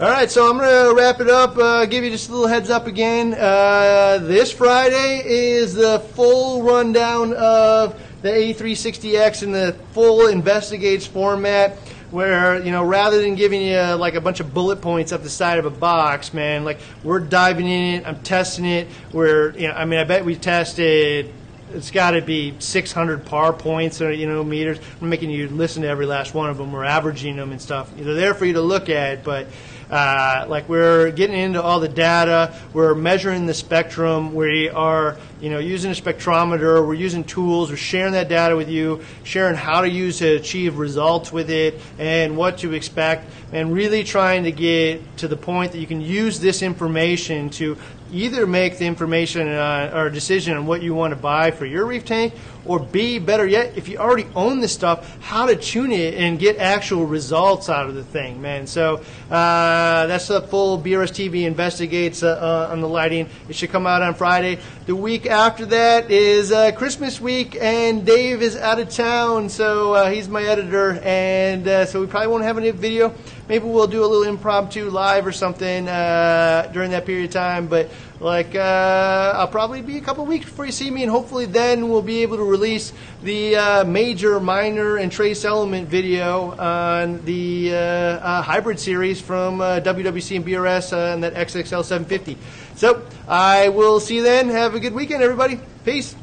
[0.00, 1.58] All right, so I'm going to wrap it up.
[1.58, 3.34] Uh, give you just a little heads up again.
[3.34, 11.76] Uh, this Friday is the full rundown of the A360X in the full investigates format
[12.10, 15.30] where you know rather than giving you like a bunch of bullet points up the
[15.30, 18.06] side of a box, man, like we're diving in it.
[18.06, 18.88] I'm testing it.
[19.12, 21.32] We're you know, I mean, I bet we tested.
[21.74, 24.78] It's got to be 600 par points or you know meters.
[25.00, 26.72] We're making you listen to every last one of them.
[26.72, 27.90] We're averaging them and stuff.
[27.94, 29.48] They're there for you to look at, but
[29.90, 35.50] uh, like we're getting into all the data, we're measuring the spectrum, we are you
[35.50, 39.80] know using a spectrometer, we're using tools, we're sharing that data with you, sharing how
[39.80, 44.52] to use to achieve results with it and what to expect, and really trying to
[44.52, 47.76] get to the point that you can use this information to
[48.12, 51.84] either make the information uh, or decision on what you want to buy for your
[51.86, 52.32] reef tank,
[52.64, 56.38] or B, better yet, if you already own this stuff, how to tune it and
[56.38, 58.66] get actual results out of the thing, man.
[58.66, 58.96] So
[59.30, 63.28] uh, that's the full BRS TV investigates uh, uh, on the lighting.
[63.48, 64.58] It should come out on Friday.
[64.86, 69.92] The week after that is uh, Christmas week, and Dave is out of town, so
[69.92, 73.14] uh, he's my editor, and so we probably won't have any video
[73.48, 77.66] maybe we'll do a little impromptu live or something uh, during that period of time.
[77.66, 81.46] But like, uh, I'll probably be a couple weeks before you see me, and hopefully
[81.46, 87.24] then we'll be able to release the uh, major, minor, and trace element video on
[87.24, 92.36] the uh, uh, hybrid series from uh, WWC and BRS and that XXL 750.
[92.78, 94.48] So I will see you then.
[94.50, 95.58] Have a good weekend, everybody.
[95.84, 96.14] Peace.